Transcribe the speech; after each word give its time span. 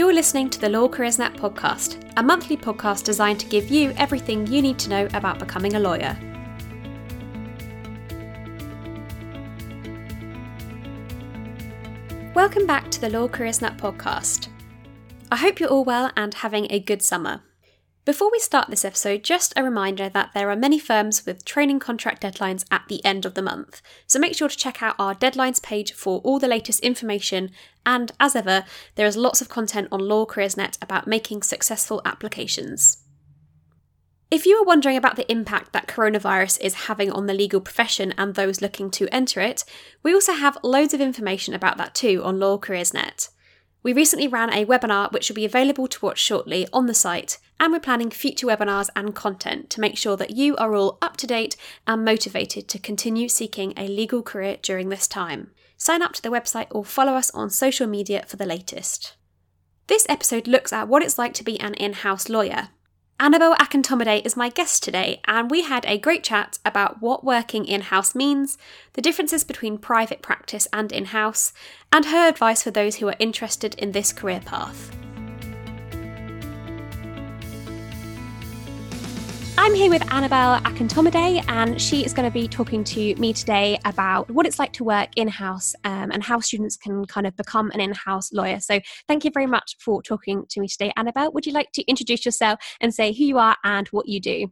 You're 0.00 0.14
listening 0.14 0.48
to 0.48 0.58
the 0.58 0.70
Law 0.70 0.88
Careers 0.88 1.18
Net 1.18 1.34
podcast, 1.34 2.02
a 2.16 2.22
monthly 2.22 2.56
podcast 2.56 3.04
designed 3.04 3.38
to 3.40 3.46
give 3.46 3.68
you 3.68 3.92
everything 3.98 4.46
you 4.46 4.62
need 4.62 4.78
to 4.78 4.88
know 4.88 5.06
about 5.12 5.38
becoming 5.38 5.74
a 5.74 5.78
lawyer. 5.78 6.16
Welcome 12.34 12.64
back 12.66 12.90
to 12.92 13.00
the 13.02 13.10
Law 13.10 13.28
Careers 13.28 13.60
Net 13.60 13.76
podcast. 13.76 14.48
I 15.30 15.36
hope 15.36 15.60
you're 15.60 15.68
all 15.68 15.84
well 15.84 16.10
and 16.16 16.32
having 16.32 16.66
a 16.70 16.80
good 16.80 17.02
summer. 17.02 17.42
Before 18.06 18.30
we 18.32 18.38
start 18.38 18.70
this 18.70 18.84
episode, 18.84 19.22
just 19.22 19.52
a 19.56 19.62
reminder 19.62 20.08
that 20.08 20.30
there 20.32 20.50
are 20.50 20.56
many 20.56 20.78
firms 20.78 21.26
with 21.26 21.44
training 21.44 21.80
contract 21.80 22.22
deadlines 22.22 22.64
at 22.70 22.84
the 22.88 23.04
end 23.04 23.26
of 23.26 23.34
the 23.34 23.42
month, 23.42 23.82
so 24.06 24.18
make 24.18 24.34
sure 24.34 24.48
to 24.48 24.56
check 24.56 24.82
out 24.82 24.94
our 24.98 25.14
deadlines 25.14 25.62
page 25.62 25.92
for 25.92 26.20
all 26.20 26.38
the 26.38 26.48
latest 26.48 26.80
information. 26.80 27.50
And 27.84 28.10
as 28.18 28.34
ever, 28.34 28.64
there 28.94 29.06
is 29.06 29.18
lots 29.18 29.42
of 29.42 29.50
content 29.50 29.88
on 29.92 30.00
Law 30.00 30.24
Careers 30.24 30.56
Net 30.56 30.78
about 30.80 31.06
making 31.06 31.42
successful 31.42 32.00
applications. 32.06 33.04
If 34.30 34.46
you 34.46 34.56
are 34.56 34.64
wondering 34.64 34.96
about 34.96 35.16
the 35.16 35.30
impact 35.30 35.74
that 35.74 35.86
coronavirus 35.86 36.58
is 36.62 36.86
having 36.86 37.12
on 37.12 37.26
the 37.26 37.34
legal 37.34 37.60
profession 37.60 38.14
and 38.16 38.34
those 38.34 38.62
looking 38.62 38.90
to 38.92 39.14
enter 39.14 39.40
it, 39.40 39.62
we 40.02 40.14
also 40.14 40.32
have 40.32 40.56
loads 40.62 40.94
of 40.94 41.02
information 41.02 41.52
about 41.52 41.76
that 41.76 41.94
too 41.94 42.22
on 42.24 42.40
Law 42.40 42.56
Careers 42.56 42.94
Net. 42.94 43.28
We 43.82 43.92
recently 43.92 44.28
ran 44.28 44.52
a 44.52 44.64
webinar 44.64 45.12
which 45.12 45.28
will 45.28 45.36
be 45.36 45.44
available 45.44 45.86
to 45.88 46.04
watch 46.04 46.18
shortly 46.18 46.66
on 46.72 46.86
the 46.86 46.94
site, 46.94 47.38
and 47.60 47.72
we're 47.72 47.78
planning 47.78 48.10
future 48.10 48.48
webinars 48.48 48.88
and 48.96 49.14
content 49.14 49.70
to 49.70 49.80
make 49.80 49.96
sure 49.96 50.16
that 50.16 50.30
you 50.30 50.56
are 50.56 50.74
all 50.74 50.98
up 51.00 51.16
to 51.18 51.26
date 51.28 51.56
and 51.86 52.04
motivated 52.04 52.66
to 52.66 52.78
continue 52.78 53.28
seeking 53.28 53.72
a 53.76 53.86
legal 53.86 54.22
career 54.22 54.56
during 54.62 54.88
this 54.88 55.06
time. 55.06 55.52
Sign 55.76 56.02
up 56.02 56.12
to 56.14 56.22
the 56.22 56.30
website 56.30 56.66
or 56.70 56.84
follow 56.84 57.12
us 57.12 57.30
on 57.30 57.50
social 57.50 57.86
media 57.86 58.24
for 58.26 58.36
the 58.36 58.46
latest. 58.46 59.14
This 59.86 60.06
episode 60.08 60.48
looks 60.48 60.72
at 60.72 60.88
what 60.88 61.02
it's 61.02 61.18
like 61.18 61.34
to 61.34 61.44
be 61.44 61.60
an 61.60 61.74
in 61.74 61.92
house 61.92 62.28
lawyer, 62.28 62.70
Annabel 63.20 63.54
Akintomide 63.56 64.24
is 64.24 64.34
my 64.34 64.48
guest 64.48 64.82
today, 64.82 65.20
and 65.26 65.50
we 65.50 65.60
had 65.60 65.84
a 65.84 65.98
great 65.98 66.24
chat 66.24 66.58
about 66.64 67.02
what 67.02 67.22
working 67.22 67.66
in 67.66 67.82
house 67.82 68.14
means, 68.14 68.56
the 68.94 69.02
differences 69.02 69.44
between 69.44 69.76
private 69.76 70.22
practice 70.22 70.66
and 70.72 70.90
in 70.90 71.04
house, 71.04 71.52
and 71.92 72.06
her 72.06 72.28
advice 72.30 72.62
for 72.62 72.70
those 72.70 72.96
who 72.96 73.08
are 73.08 73.16
interested 73.18 73.74
in 73.74 73.92
this 73.92 74.14
career 74.14 74.40
path. 74.42 74.90
I'm 79.62 79.74
here 79.74 79.90
with 79.90 80.10
Annabel 80.10 80.58
Akintomide, 80.60 81.44
and 81.46 81.78
she 81.78 82.02
is 82.02 82.14
going 82.14 82.26
to 82.26 82.32
be 82.32 82.48
talking 82.48 82.82
to 82.82 83.14
me 83.16 83.34
today 83.34 83.78
about 83.84 84.30
what 84.30 84.46
it's 84.46 84.58
like 84.58 84.72
to 84.72 84.84
work 84.84 85.10
in 85.16 85.28
house 85.28 85.74
um, 85.84 86.10
and 86.10 86.24
how 86.24 86.40
students 86.40 86.78
can 86.78 87.04
kind 87.04 87.26
of 87.26 87.36
become 87.36 87.70
an 87.72 87.80
in 87.80 87.92
house 87.92 88.32
lawyer. 88.32 88.58
So, 88.58 88.80
thank 89.06 89.22
you 89.22 89.30
very 89.30 89.46
much 89.46 89.76
for 89.78 90.02
talking 90.02 90.46
to 90.48 90.60
me 90.62 90.66
today, 90.66 90.94
Annabel. 90.96 91.30
Would 91.32 91.44
you 91.44 91.52
like 91.52 91.72
to 91.72 91.82
introduce 91.82 92.24
yourself 92.24 92.58
and 92.80 92.94
say 92.94 93.12
who 93.12 93.22
you 93.22 93.36
are 93.36 93.54
and 93.62 93.86
what 93.88 94.08
you 94.08 94.18
do? 94.18 94.50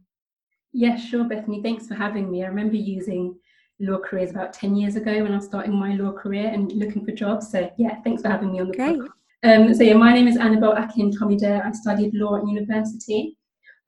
Yeah, 0.73 0.95
sure, 0.95 1.23
Bethany. 1.23 1.63
Thanks 1.63 1.87
for 1.87 1.95
having 1.95 2.29
me. 2.29 2.43
I 2.43 2.47
remember 2.47 2.75
using 2.75 3.35
law 3.79 3.97
careers 3.97 4.29
about 4.29 4.53
10 4.53 4.75
years 4.75 4.95
ago 4.95 5.23
when 5.23 5.31
I 5.31 5.37
was 5.37 5.45
starting 5.45 5.73
my 5.73 5.95
law 5.95 6.11
career 6.11 6.51
and 6.53 6.71
looking 6.73 7.03
for 7.03 7.13
jobs. 7.13 7.49
So, 7.49 7.67
yeah, 7.79 7.99
thanks 8.03 8.21
for 8.21 8.29
having 8.29 8.51
me 8.51 8.59
on 8.59 8.67
the 8.67 8.77
Great. 8.77 8.99
podcast. 8.99 9.09
Um, 9.41 9.73
so, 9.73 9.81
yeah, 9.81 9.95
my 9.95 10.13
name 10.13 10.27
is 10.27 10.37
Annabel 10.37 10.75
Akintomide. 10.75 11.65
I 11.65 11.71
studied 11.71 12.13
law 12.13 12.37
at 12.37 12.47
university. 12.47 13.38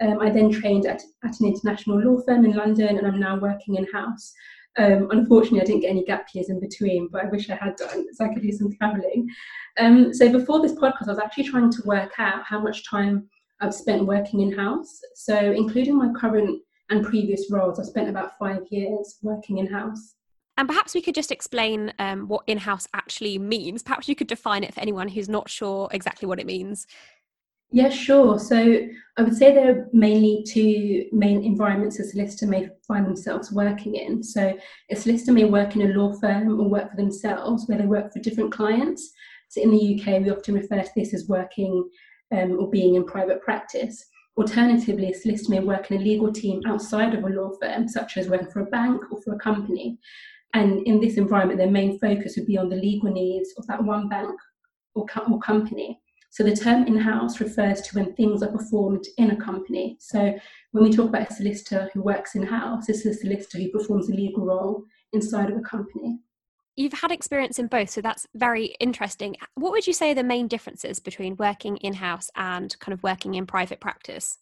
Um, 0.01 0.19
I 0.19 0.29
then 0.29 0.51
trained 0.51 0.85
at, 0.85 1.01
at 1.23 1.39
an 1.39 1.47
international 1.47 2.01
law 2.01 2.21
firm 2.25 2.45
in 2.45 2.53
London 2.53 2.97
and 2.97 3.07
I'm 3.07 3.19
now 3.19 3.39
working 3.39 3.75
in 3.75 3.85
house. 3.91 4.33
Um, 4.77 5.09
unfortunately, 5.11 5.61
I 5.61 5.65
didn't 5.65 5.81
get 5.81 5.89
any 5.89 6.03
gap 6.05 6.27
years 6.33 6.49
in 6.49 6.59
between, 6.59 7.09
but 7.11 7.25
I 7.25 7.29
wish 7.29 7.49
I 7.49 7.55
had 7.55 7.75
done 7.75 8.05
so 8.13 8.25
I 8.25 8.33
could 8.33 8.41
do 8.41 8.51
some 8.51 8.71
travelling. 8.77 9.27
Um, 9.79 10.13
so 10.13 10.31
before 10.31 10.61
this 10.61 10.73
podcast, 10.73 11.07
I 11.07 11.11
was 11.11 11.19
actually 11.19 11.43
trying 11.45 11.71
to 11.71 11.81
work 11.85 12.13
out 12.17 12.43
how 12.45 12.59
much 12.59 12.89
time 12.89 13.29
I've 13.59 13.73
spent 13.73 14.05
working 14.05 14.39
in 14.39 14.51
house. 14.51 14.99
So, 15.15 15.37
including 15.37 15.97
my 15.97 16.11
current 16.19 16.61
and 16.89 17.05
previous 17.05 17.51
roles, 17.51 17.79
I've 17.79 17.85
spent 17.85 18.09
about 18.09 18.37
five 18.39 18.61
years 18.71 19.19
working 19.21 19.59
in 19.59 19.67
house. 19.67 20.15
And 20.57 20.67
perhaps 20.67 20.93
we 20.93 21.01
could 21.01 21.15
just 21.15 21.31
explain 21.31 21.93
um, 21.99 22.27
what 22.27 22.43
in 22.47 22.57
house 22.57 22.87
actually 22.93 23.39
means. 23.39 23.83
Perhaps 23.83 24.09
you 24.09 24.15
could 24.15 24.27
define 24.27 24.63
it 24.63 24.73
for 24.73 24.81
anyone 24.81 25.07
who's 25.07 25.29
not 25.29 25.49
sure 25.49 25.87
exactly 25.91 26.27
what 26.27 26.39
it 26.39 26.45
means. 26.45 26.87
Yeah, 27.71 27.89
sure. 27.89 28.37
So 28.37 28.87
I 29.17 29.21
would 29.21 29.35
say 29.35 29.53
there 29.53 29.71
are 29.71 29.87
mainly 29.93 30.43
two 30.45 31.05
main 31.13 31.43
environments 31.43 31.99
a 31.99 32.03
solicitor 32.03 32.47
may 32.47 32.69
find 32.85 33.05
themselves 33.05 33.51
working 33.51 33.95
in. 33.95 34.23
So 34.23 34.57
a 34.89 34.95
solicitor 34.95 35.31
may 35.31 35.45
work 35.45 35.75
in 35.75 35.83
a 35.83 35.93
law 35.93 36.13
firm 36.19 36.59
or 36.59 36.67
work 36.67 36.91
for 36.91 36.97
themselves 36.97 37.65
where 37.67 37.77
they 37.77 37.85
work 37.85 38.11
for 38.11 38.19
different 38.19 38.51
clients. 38.51 39.11
So 39.49 39.61
in 39.61 39.71
the 39.71 39.99
UK, 39.99 40.21
we 40.21 40.31
often 40.31 40.55
refer 40.55 40.81
to 40.81 40.89
this 40.95 41.13
as 41.13 41.29
working 41.29 41.89
um, 42.33 42.57
or 42.59 42.69
being 42.69 42.95
in 42.95 43.05
private 43.05 43.41
practice. 43.41 44.05
Alternatively, 44.37 45.11
a 45.11 45.13
solicitor 45.13 45.51
may 45.51 45.59
work 45.59 45.91
in 45.91 45.97
a 46.01 46.03
legal 46.03 46.31
team 46.31 46.61
outside 46.65 47.13
of 47.13 47.23
a 47.23 47.29
law 47.29 47.51
firm, 47.61 47.87
such 47.87 48.17
as 48.17 48.29
working 48.29 48.49
for 48.49 48.61
a 48.61 48.65
bank 48.65 49.01
or 49.11 49.21
for 49.21 49.33
a 49.33 49.39
company. 49.39 49.97
And 50.53 50.85
in 50.85 50.99
this 50.99 51.17
environment, 51.17 51.57
their 51.57 51.71
main 51.71 51.99
focus 51.99 52.35
would 52.37 52.47
be 52.47 52.57
on 52.57 52.69
the 52.69 52.75
legal 52.75 53.11
needs 53.11 53.53
of 53.57 53.67
that 53.67 53.83
one 53.83 54.09
bank 54.09 54.37
or, 54.95 55.05
co- 55.05 55.31
or 55.31 55.39
company. 55.39 56.01
So 56.31 56.43
the 56.43 56.55
term 56.55 56.87
in-house 56.87 57.41
refers 57.41 57.81
to 57.81 57.95
when 57.95 58.13
things 58.15 58.41
are 58.41 58.51
performed 58.51 59.05
in 59.17 59.31
a 59.31 59.35
company. 59.35 59.97
So 59.99 60.33
when 60.71 60.83
we 60.85 60.91
talk 60.91 61.09
about 61.09 61.29
a 61.29 61.33
solicitor 61.33 61.89
who 61.93 62.01
works 62.01 62.35
in-house, 62.35 62.87
this 62.87 63.05
is 63.05 63.17
a 63.17 63.19
solicitor 63.19 63.57
who 63.57 63.69
performs 63.69 64.09
a 64.09 64.13
legal 64.13 64.45
role 64.45 64.85
inside 65.11 65.49
of 65.49 65.57
a 65.57 65.61
company. 65.61 66.19
You've 66.77 66.93
had 66.93 67.11
experience 67.11 67.59
in 67.59 67.67
both, 67.67 67.89
so 67.89 67.99
that's 67.99 68.25
very 68.33 68.75
interesting. 68.79 69.35
What 69.55 69.73
would 69.73 69.85
you 69.85 69.91
say 69.91 70.11
are 70.11 70.15
the 70.15 70.23
main 70.23 70.47
differences 70.47 70.99
between 70.99 71.35
working 71.35 71.75
in-house 71.77 72.29
and 72.37 72.79
kind 72.79 72.93
of 72.93 73.03
working 73.03 73.35
in 73.35 73.45
private 73.45 73.81
practice? 73.81 74.37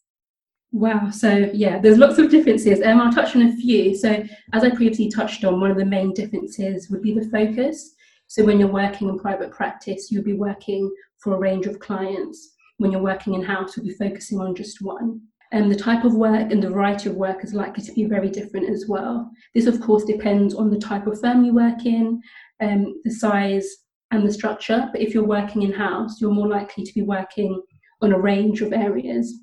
Wow. 0.70 1.10
So 1.10 1.50
yeah, 1.52 1.80
there's 1.80 1.98
lots 1.98 2.18
of 2.18 2.30
differences. 2.30 2.80
Um, 2.82 3.00
I'll 3.00 3.12
touch 3.12 3.34
on 3.34 3.42
a 3.42 3.56
few. 3.56 3.96
So 3.96 4.24
as 4.52 4.62
I 4.62 4.70
previously 4.70 5.10
touched 5.10 5.44
on, 5.44 5.60
one 5.60 5.72
of 5.72 5.76
the 5.76 5.84
main 5.84 6.14
differences 6.14 6.88
would 6.88 7.02
be 7.02 7.12
the 7.12 7.28
focus. 7.28 7.96
So 8.28 8.44
when 8.44 8.60
you're 8.60 8.68
working 8.68 9.08
in 9.08 9.18
private 9.18 9.50
practice, 9.50 10.12
you'll 10.12 10.22
be 10.22 10.34
working 10.34 10.88
for 11.22 11.34
a 11.34 11.38
range 11.38 11.66
of 11.66 11.78
clients. 11.78 12.54
When 12.78 12.92
you're 12.92 13.02
working 13.02 13.34
in 13.34 13.42
house, 13.42 13.76
you'll 13.76 13.86
be 13.86 13.94
focusing 13.94 14.40
on 14.40 14.54
just 14.54 14.80
one. 14.82 15.20
And 15.52 15.70
the 15.70 15.76
type 15.76 16.04
of 16.04 16.14
work 16.14 16.52
and 16.52 16.62
the 16.62 16.70
variety 16.70 17.08
of 17.08 17.16
work 17.16 17.42
is 17.42 17.54
likely 17.54 17.84
to 17.84 17.92
be 17.92 18.04
very 18.04 18.30
different 18.30 18.70
as 18.70 18.86
well. 18.88 19.30
This, 19.54 19.66
of 19.66 19.80
course, 19.80 20.04
depends 20.04 20.54
on 20.54 20.70
the 20.70 20.78
type 20.78 21.06
of 21.06 21.20
firm 21.20 21.44
you 21.44 21.52
work 21.52 21.84
in, 21.84 22.20
um, 22.60 23.00
the 23.04 23.10
size, 23.10 23.68
and 24.12 24.26
the 24.26 24.32
structure. 24.32 24.88
But 24.92 25.00
if 25.00 25.12
you're 25.12 25.24
working 25.24 25.62
in 25.62 25.72
house, 25.72 26.20
you're 26.20 26.32
more 26.32 26.48
likely 26.48 26.84
to 26.84 26.94
be 26.94 27.02
working 27.02 27.60
on 28.00 28.12
a 28.12 28.18
range 28.18 28.60
of 28.60 28.72
areas. 28.72 29.40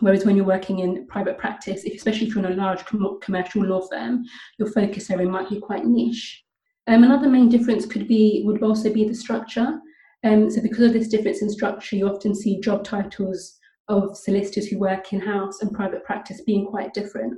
Whereas 0.00 0.24
when 0.24 0.34
you're 0.34 0.44
working 0.44 0.80
in 0.80 1.06
private 1.06 1.38
practice, 1.38 1.84
especially 1.84 2.26
if 2.26 2.34
you're 2.34 2.44
in 2.44 2.52
a 2.52 2.56
large 2.56 2.84
commercial 3.20 3.64
law 3.64 3.86
firm, 3.88 4.24
your 4.58 4.70
focus 4.72 5.10
area 5.10 5.28
might 5.28 5.48
be 5.48 5.60
quite 5.60 5.84
niche. 5.84 6.42
Um, 6.86 7.04
another 7.04 7.28
main 7.28 7.48
difference 7.48 7.86
could 7.86 8.08
be 8.08 8.42
would 8.44 8.62
also 8.62 8.92
be 8.92 9.06
the 9.06 9.14
structure. 9.14 9.78
Um, 10.24 10.50
so 10.50 10.62
because 10.62 10.86
of 10.86 10.92
this 10.94 11.08
difference 11.08 11.42
in 11.42 11.50
structure, 11.50 11.96
you 11.96 12.08
often 12.08 12.34
see 12.34 12.58
job 12.60 12.82
titles 12.82 13.58
of 13.88 14.16
solicitors 14.16 14.66
who 14.66 14.78
work 14.78 15.12
in 15.12 15.20
house 15.20 15.60
and 15.60 15.70
private 15.70 16.02
practice 16.02 16.40
being 16.40 16.64
quite 16.64 16.94
different. 16.94 17.34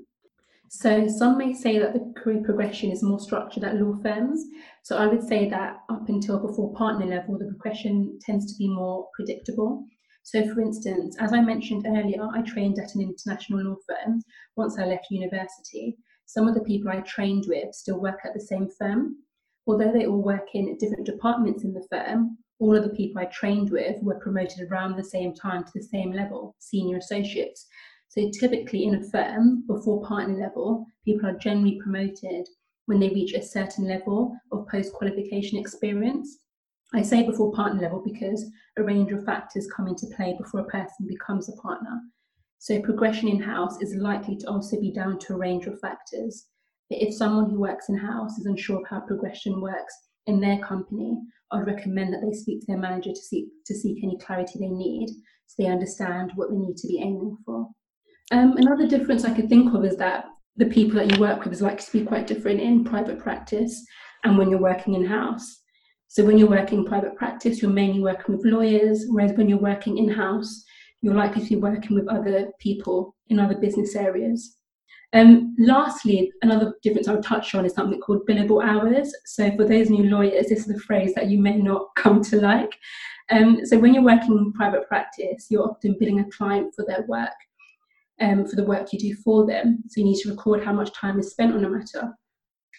So 0.69 1.09
some 1.09 1.37
may 1.37 1.53
say 1.53 1.79
that 1.81 1.95
the 1.95 2.13
career 2.17 2.43
progression 2.45 2.93
is 2.93 3.03
more 3.03 3.19
structured 3.19 3.65
at 3.65 3.77
law 3.77 3.97
firms. 4.03 4.45
So 4.85 4.97
I 4.97 5.07
would 5.07 5.23
say 5.23 5.49
that 5.51 5.79
up 5.89 6.09
until 6.09 6.39
before 6.39 6.75
partner 6.75 7.07
level, 7.07 7.37
the 7.39 7.47
progression 7.47 8.19
tends 8.25 8.53
to 8.53 8.59
be 8.59 8.69
more 8.69 9.09
predictable. 9.15 9.85
So 10.23 10.53
for 10.55 10.61
instance, 10.61 11.17
as 11.19 11.33
I 11.33 11.41
mentioned 11.41 11.87
earlier, 11.89 12.29
I 12.33 12.43
trained 12.43 12.79
at 12.79 12.95
an 12.95 13.01
international 13.01 13.65
law 13.65 13.77
firm 13.89 14.23
once 14.57 14.79
I 14.79 14.85
left 14.85 15.11
university. 15.11 15.97
Some 16.27 16.47
of 16.47 16.55
the 16.55 16.65
people 16.65 16.91
I 16.91 17.01
trained 17.01 17.47
with 17.49 17.75
still 17.75 18.01
work 18.01 18.21
at 18.25 18.35
the 18.35 18.41
same 18.41 18.69
firm 18.79 19.17
although 19.67 19.93
they 19.93 20.07
all 20.07 20.23
work 20.23 20.49
in 20.55 20.77
different 20.79 21.07
departments 21.07 21.65
in 21.65 21.73
the 21.73 21.87
firm, 21.91 22.39
all 22.59 22.77
of 22.77 22.85
the 22.85 22.97
people 22.97 23.21
I 23.21 23.27
trained 23.27 23.71
with 23.71 24.03
were 24.03 24.21
promoted 24.21 24.71
around 24.71 24.97
the 24.97 25.05
same 25.05 25.35
time 25.35 25.65
to 25.65 25.71
the 25.75 25.83
same 25.83 26.13
level, 26.13 26.57
senior 26.59 26.99
associates. 26.99 27.67
So 28.09 28.31
typically 28.31 28.85
in 28.85 28.95
a 28.95 29.11
firm, 29.11 29.65
before 29.67 30.03
partner 30.07 30.39
level, 30.39 30.87
people 31.05 31.29
are 31.29 31.37
generally 31.37 31.79
promoted 31.83 32.49
when 32.87 33.01
they 33.01 33.11
reach 33.11 33.35
a 33.35 33.43
certain 33.43 33.87
level 33.87 34.35
of 34.53 34.67
post 34.69 34.93
qualification 34.95 35.59
experience. 35.59 36.39
I 36.95 37.03
say 37.03 37.25
before 37.25 37.53
partner 37.53 37.83
level 37.83 38.03
because 38.03 38.49
a 38.79 38.83
range 38.83 39.13
of 39.13 39.25
factors 39.25 39.69
come 39.75 39.89
into 39.89 40.07
play 40.17 40.37
before 40.39 40.61
a 40.61 40.65
person 40.65 41.07
becomes 41.07 41.49
a 41.49 41.61
partner. 41.61 42.01
So 42.59 42.81
progression 42.81 43.29
in 43.29 43.41
house 43.41 43.83
is 43.83 43.95
likely 43.97 44.37
to 44.39 44.49
also 44.49 44.81
be 44.81 44.93
down 44.93 45.19
to 45.21 45.35
a 45.35 45.39
range 45.39 45.67
of 45.67 45.79
factors. 45.81 46.47
But 46.89 47.03
if 47.03 47.15
someone 47.15 47.51
who 47.51 47.61
works 47.61 47.89
in 47.89 47.99
house 47.99 48.39
is 48.39 48.47
unsure 48.47 48.81
of 48.81 48.89
how 48.89 49.01
progression 49.01 49.61
works 49.61 49.95
in 50.27 50.41
their 50.41 50.59
company, 50.59 51.17
I'd 51.53 51.67
recommend 51.67 52.13
that 52.13 52.23
they 52.23 52.37
speak 52.37 52.61
to 52.61 52.67
their 52.67 52.79
manager 52.79 53.11
to 53.11 53.21
seek 53.21 53.47
to 53.67 53.75
seek 53.75 54.03
any 54.03 54.19
clarity 54.19 54.59
they 54.59 54.69
need 54.69 55.09
so 55.47 55.63
they 55.63 55.69
understand 55.69 56.33
what 56.35 56.51
they 56.51 56.57
need 56.57 56.77
to 56.77 56.89
be 56.89 57.01
aiming 57.01 57.37
for. 57.45 57.69
Um, 58.33 58.57
another 58.57 58.89
difference 58.89 59.25
I 59.25 59.35
could 59.35 59.49
think 59.49 59.73
of 59.75 59.85
is 59.85 59.97
that 59.99 60.25
the 60.57 60.67
people 60.67 60.97
that 60.97 61.13
you 61.13 61.21
work 61.21 61.45
with 61.45 61.53
is 61.53 61.63
likely 61.63 61.85
to 61.85 61.93
be 61.93 62.05
quite 62.05 62.27
different 62.27 62.61
in 62.61 62.85
private 62.85 63.19
practice 63.19 63.85
and 64.25 64.37
when 64.37 64.51
you're 64.51 64.59
working 64.59 64.95
in 64.95 65.05
house. 65.05 65.63
So 66.09 66.25
when 66.25 66.39
you're 66.39 66.49
working 66.49 66.79
in 66.79 66.85
private 66.85 67.15
practice, 67.15 67.61
you're 67.61 67.71
mainly 67.71 68.01
working 68.01 68.37
with 68.37 68.47
lawyers, 68.47 69.05
whereas 69.09 69.33
when 69.37 69.49
you're 69.49 69.59
working 69.59 69.99
in 69.99 70.09
house, 70.09 70.65
you're 71.03 71.15
likely 71.15 71.43
to 71.43 71.49
be 71.49 71.57
working 71.57 71.95
with 71.95 72.09
other 72.09 72.49
people 72.59 73.15
in 73.29 73.39
other 73.39 73.57
business 73.57 73.95
areas. 73.95 74.56
Um, 75.13 75.55
lastly, 75.59 76.33
another 76.43 76.75
difference 76.83 77.09
I'll 77.09 77.23
touch 77.23 77.55
on 77.55 77.65
is 77.65 77.75
something 77.75 78.01
called 78.01 78.27
billable 78.27 78.65
hours. 78.65 79.15
So, 79.25 79.51
for 79.57 79.65
those 79.65 79.91
new 79.91 80.05
lawyers, 80.05 80.49
this 80.49 80.67
is 80.67 80.77
a 80.77 80.81
phrase 80.81 81.15
that 81.15 81.29
you 81.29 81.39
may 81.39 81.57
not 81.57 81.89
come 81.97 82.23
to 82.25 82.41
like. 82.41 82.75
Um, 83.31 83.65
so, 83.65 83.79
when 83.79 83.95
you're 83.95 84.03
working 84.03 84.37
in 84.37 84.53
private 84.53 84.89
practice, 84.89 85.47
you're 85.49 85.69
often 85.69 85.97
billing 85.99 86.21
a 86.21 86.31
client 86.31 86.75
for 86.75 86.85
their 86.87 87.05
work, 87.09 87.31
um, 88.21 88.47
for 88.47 88.57
the 88.57 88.65
work 88.65 88.93
you 88.93 88.99
do 88.99 89.15
for 89.15 89.47
them. 89.47 89.83
So, 89.89 90.01
you 90.01 90.07
need 90.07 90.21
to 90.23 90.31
record 90.31 90.65
how 90.65 90.73
much 90.73 90.93
time 90.93 91.21
is 91.21 91.31
spent 91.31 91.55
on 91.55 91.65
a 91.65 91.71
matter. 91.71 92.13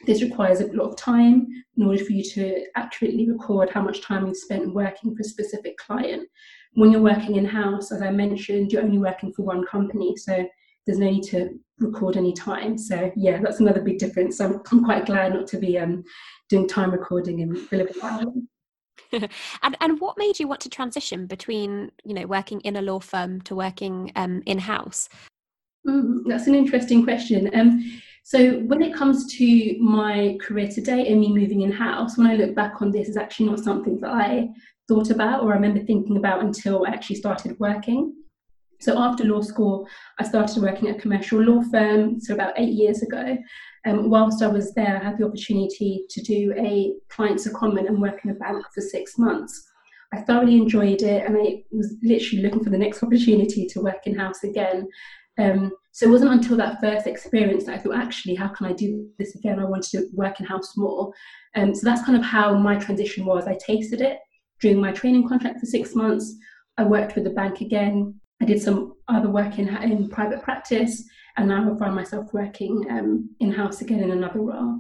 This 0.05 0.21
requires 0.21 0.59
a 0.59 0.67
lot 0.67 0.89
of 0.89 0.95
time 0.95 1.47
in 1.75 1.87
order 1.87 2.03
for 2.03 2.11
you 2.11 2.23
to 2.23 2.65
accurately 2.75 3.31
record 3.31 3.71
how 3.71 3.81
much 3.81 4.01
time 4.01 4.27
you've 4.27 4.37
spent 4.37 4.73
working 4.73 5.15
for 5.15 5.21
a 5.21 5.25
specific 5.25 5.75
client. 5.77 6.27
When 6.73 6.91
you're 6.91 7.01
working 7.01 7.37
in 7.37 7.45
house, 7.45 7.91
as 7.91 8.03
I 8.03 8.11
mentioned, 8.11 8.71
you're 8.71 8.83
only 8.83 8.99
working 8.99 9.33
for 9.33 9.43
one 9.43 9.65
company. 9.65 10.17
So, 10.17 10.45
there's 10.85 10.99
no 10.99 11.09
need 11.09 11.23
to 11.23 11.59
record 11.79 12.17
any 12.17 12.33
time. 12.33 12.77
So 12.77 13.11
yeah, 13.15 13.39
that's 13.41 13.59
another 13.59 13.81
big 13.81 13.99
difference. 13.99 14.41
I'm, 14.41 14.61
I'm 14.71 14.83
quite 14.83 15.05
glad 15.05 15.33
not 15.33 15.47
to 15.47 15.57
be 15.57 15.77
um, 15.77 16.03
doing 16.49 16.67
time 16.67 16.91
recording 16.91 17.39
in 17.39 17.53
billable 17.67 18.47
and 19.11 19.77
and 19.79 19.99
what 19.99 20.17
made 20.17 20.39
you 20.39 20.47
want 20.47 20.61
to 20.61 20.69
transition 20.69 21.27
between 21.27 21.91
you 22.03 22.13
know 22.13 22.25
working 22.25 22.59
in 22.61 22.75
a 22.75 22.81
law 22.81 22.99
firm 22.99 23.41
to 23.41 23.55
working 23.55 24.11
um, 24.15 24.41
in 24.45 24.59
house? 24.59 25.09
Mm, 25.87 26.23
that's 26.25 26.47
an 26.47 26.55
interesting 26.55 27.03
question. 27.03 27.49
Um, 27.53 28.01
so 28.23 28.59
when 28.59 28.81
it 28.81 28.93
comes 28.93 29.33
to 29.37 29.79
my 29.79 30.37
career 30.41 30.67
today 30.67 31.07
and 31.07 31.19
me 31.19 31.31
moving 31.31 31.61
in 31.61 31.71
house, 31.71 32.17
when 32.17 32.27
I 32.27 32.35
look 32.35 32.55
back 32.55 32.81
on 32.81 32.91
this, 32.91 33.07
is 33.07 33.15
actually 33.15 33.45
not 33.45 33.59
something 33.59 33.99
that 34.01 34.11
I 34.11 34.49
thought 34.89 35.11
about 35.11 35.43
or 35.43 35.51
I 35.51 35.55
remember 35.55 35.83
thinking 35.85 36.17
about 36.17 36.43
until 36.43 36.85
I 36.85 36.89
actually 36.89 37.15
started 37.17 37.57
working. 37.59 38.13
So 38.79 38.97
after 38.99 39.23
law 39.23 39.41
school, 39.41 39.87
I 40.19 40.23
started 40.23 40.61
working 40.61 40.89
at 40.89 40.97
a 40.97 40.99
commercial 40.99 41.41
law 41.41 41.61
firm, 41.71 42.19
so 42.19 42.33
about 42.33 42.53
eight 42.57 42.73
years 42.73 43.01
ago. 43.01 43.37
Um, 43.85 44.09
whilst 44.09 44.41
I 44.41 44.47
was 44.47 44.73
there, 44.73 44.99
I 44.99 45.03
had 45.03 45.17
the 45.17 45.25
opportunity 45.25 46.05
to 46.09 46.21
do 46.21 46.53
a 46.57 46.93
client 47.09 47.39
secondment 47.39 47.87
and 47.87 48.01
work 48.01 48.23
in 48.23 48.31
a 48.31 48.35
bank 48.35 48.65
for 48.73 48.81
six 48.81 49.17
months. 49.17 49.63
I 50.13 50.21
thoroughly 50.21 50.57
enjoyed 50.57 51.01
it, 51.01 51.25
and 51.25 51.37
I 51.37 51.63
was 51.71 51.95
literally 52.03 52.43
looking 52.43 52.63
for 52.63 52.69
the 52.69 52.77
next 52.77 53.03
opportunity 53.03 53.65
to 53.67 53.81
work 53.81 54.05
in 54.05 54.17
house 54.17 54.43
again. 54.43 54.87
Um, 55.39 55.71
so 55.91 56.05
it 56.05 56.11
wasn't 56.11 56.33
until 56.33 56.57
that 56.57 56.79
first 56.81 57.07
experience 57.07 57.65
that 57.65 57.75
I 57.75 57.77
thought, 57.79 57.95
actually, 57.95 58.35
how 58.35 58.49
can 58.49 58.67
I 58.67 58.73
do 58.73 59.07
this 59.17 59.35
again? 59.35 59.59
I 59.59 59.65
wanted 59.65 59.89
to 59.91 60.07
work 60.13 60.39
in 60.39 60.45
house 60.45 60.75
more. 60.77 61.11
Um, 61.55 61.73
so 61.73 61.81
that's 61.83 62.05
kind 62.05 62.17
of 62.17 62.23
how 62.23 62.55
my 62.55 62.75
transition 62.75 63.25
was. 63.25 63.47
I 63.47 63.57
tasted 63.65 64.01
it 64.01 64.19
during 64.61 64.79
my 64.79 64.91
training 64.91 65.27
contract 65.27 65.59
for 65.59 65.65
six 65.65 65.95
months. 65.95 66.35
I 66.77 66.83
worked 66.83 67.15
with 67.15 67.23
the 67.23 67.31
bank 67.31 67.61
again, 67.61 68.19
I 68.41 68.45
did 68.45 68.61
some 68.61 68.95
other 69.07 69.29
work 69.29 69.57
in, 69.59 69.69
in 69.77 70.09
private 70.09 70.41
practice, 70.43 71.03
and 71.37 71.47
now 71.47 71.73
I 71.73 71.77
find 71.77 71.95
myself 71.95 72.33
working 72.33 72.85
um, 72.89 73.29
in 73.39 73.51
house 73.51 73.81
again 73.81 73.99
in 73.99 74.11
another 74.11 74.39
role. 74.39 74.79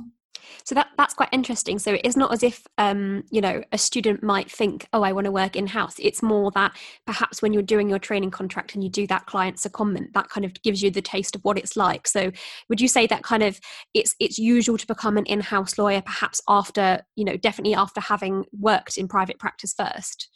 So 0.63 0.75
that 0.75 0.87
that's 0.97 1.13
quite 1.13 1.29
interesting. 1.31 1.79
So 1.79 1.97
it's 2.03 2.17
not 2.17 2.33
as 2.33 2.43
if 2.43 2.65
um, 2.77 3.23
you 3.31 3.41
know 3.41 3.63
a 3.71 3.77
student 3.77 4.21
might 4.23 4.51
think, 4.51 4.87
oh, 4.93 5.01
I 5.01 5.11
want 5.11 5.25
to 5.25 5.31
work 5.31 5.55
in 5.55 5.67
house. 5.67 5.95
It's 5.99 6.21
more 6.21 6.51
that 6.51 6.75
perhaps 7.05 7.41
when 7.41 7.53
you're 7.53 7.63
doing 7.63 7.89
your 7.89 7.99
training 7.99 8.31
contract 8.31 8.75
and 8.75 8.83
you 8.83 8.89
do 8.89 9.07
that 9.07 9.25
client 9.25 9.57
secondment, 9.57 10.13
that 10.13 10.29
kind 10.29 10.45
of 10.45 10.61
gives 10.63 10.81
you 10.81 10.91
the 10.91 11.01
taste 11.01 11.35
of 11.35 11.43
what 11.43 11.57
it's 11.57 11.77
like. 11.77 12.07
So 12.07 12.31
would 12.69 12.81
you 12.81 12.87
say 12.87 13.07
that 13.07 13.23
kind 13.23 13.43
of 13.43 13.59
it's 13.93 14.15
it's 14.19 14.37
usual 14.37 14.77
to 14.77 14.87
become 14.87 15.17
an 15.17 15.25
in-house 15.25 15.77
lawyer 15.77 16.01
perhaps 16.01 16.41
after 16.47 17.01
you 17.15 17.25
know 17.25 17.37
definitely 17.37 17.75
after 17.75 18.01
having 18.01 18.45
worked 18.51 18.97
in 18.97 19.07
private 19.07 19.39
practice 19.39 19.73
first? 19.73 20.29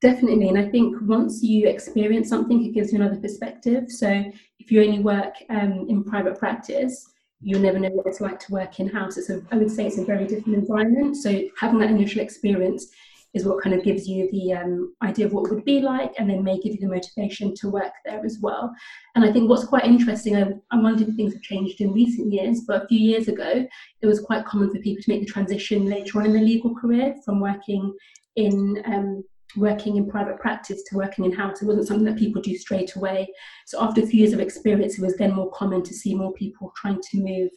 Definitely, 0.00 0.48
and 0.48 0.58
I 0.58 0.68
think 0.68 0.96
once 1.02 1.42
you 1.42 1.66
experience 1.68 2.28
something, 2.28 2.64
it 2.64 2.72
gives 2.72 2.92
you 2.92 3.00
another 3.00 3.20
perspective. 3.20 3.90
So 3.90 4.24
if 4.60 4.70
you 4.70 4.80
only 4.82 5.00
work 5.00 5.34
um, 5.50 5.86
in 5.88 6.04
private 6.04 6.38
practice, 6.38 7.04
you'll 7.40 7.60
never 7.60 7.80
know 7.80 7.88
what 7.90 8.06
it's 8.06 8.20
like 8.20 8.38
to 8.40 8.52
work 8.52 8.78
in 8.78 8.88
house. 8.88 9.16
It's 9.16 9.28
would 9.28 9.70
say, 9.70 9.86
it's 9.86 9.98
a 9.98 10.04
very 10.04 10.26
different 10.26 10.58
environment. 10.58 11.16
So 11.16 11.42
having 11.58 11.80
that 11.80 11.90
initial 11.90 12.20
experience 12.20 12.86
is 13.34 13.44
what 13.44 13.62
kind 13.62 13.74
of 13.74 13.84
gives 13.84 14.08
you 14.08 14.28
the 14.30 14.52
um, 14.52 14.94
idea 15.02 15.26
of 15.26 15.32
what 15.32 15.50
it 15.50 15.54
would 15.54 15.64
be 15.64 15.80
like, 15.80 16.12
and 16.18 16.30
then 16.30 16.44
may 16.44 16.58
give 16.58 16.74
you 16.74 16.80
the 16.80 16.86
motivation 16.86 17.54
to 17.56 17.68
work 17.68 17.92
there 18.04 18.24
as 18.24 18.38
well. 18.40 18.72
And 19.16 19.24
I 19.24 19.32
think 19.32 19.48
what's 19.48 19.66
quite 19.66 19.84
interesting, 19.84 20.36
I, 20.36 20.76
wonder 20.76 21.04
if 21.04 21.14
things 21.16 21.34
have 21.34 21.42
changed 21.42 21.80
in 21.80 21.92
recent 21.92 22.32
years, 22.32 22.62
but 22.66 22.84
a 22.84 22.86
few 22.86 23.00
years 23.00 23.26
ago, 23.26 23.66
it 24.00 24.06
was 24.06 24.20
quite 24.20 24.46
common 24.46 24.70
for 24.70 24.80
people 24.80 25.02
to 25.02 25.10
make 25.10 25.20
the 25.20 25.32
transition 25.32 25.86
later 25.86 26.18
on 26.18 26.26
in 26.26 26.32
their 26.32 26.42
legal 26.42 26.74
career 26.74 27.16
from 27.24 27.40
working 27.40 27.94
in 28.36 28.82
um, 28.86 29.24
working 29.56 29.96
in 29.96 30.08
private 30.08 30.38
practice 30.38 30.82
to 30.84 30.96
working 30.96 31.24
in 31.24 31.32
house. 31.32 31.62
It 31.62 31.66
wasn't 31.66 31.88
something 31.88 32.04
that 32.06 32.18
people 32.18 32.42
do 32.42 32.56
straight 32.56 32.94
away. 32.96 33.28
So 33.66 33.82
after 33.82 34.02
a 34.02 34.06
few 34.06 34.20
years 34.20 34.32
of 34.32 34.40
experience, 34.40 34.98
it 34.98 35.02
was 35.02 35.16
then 35.16 35.34
more 35.34 35.50
common 35.50 35.82
to 35.82 35.94
see 35.94 36.14
more 36.14 36.32
people 36.34 36.72
trying 36.76 37.00
to 37.00 37.18
move 37.18 37.50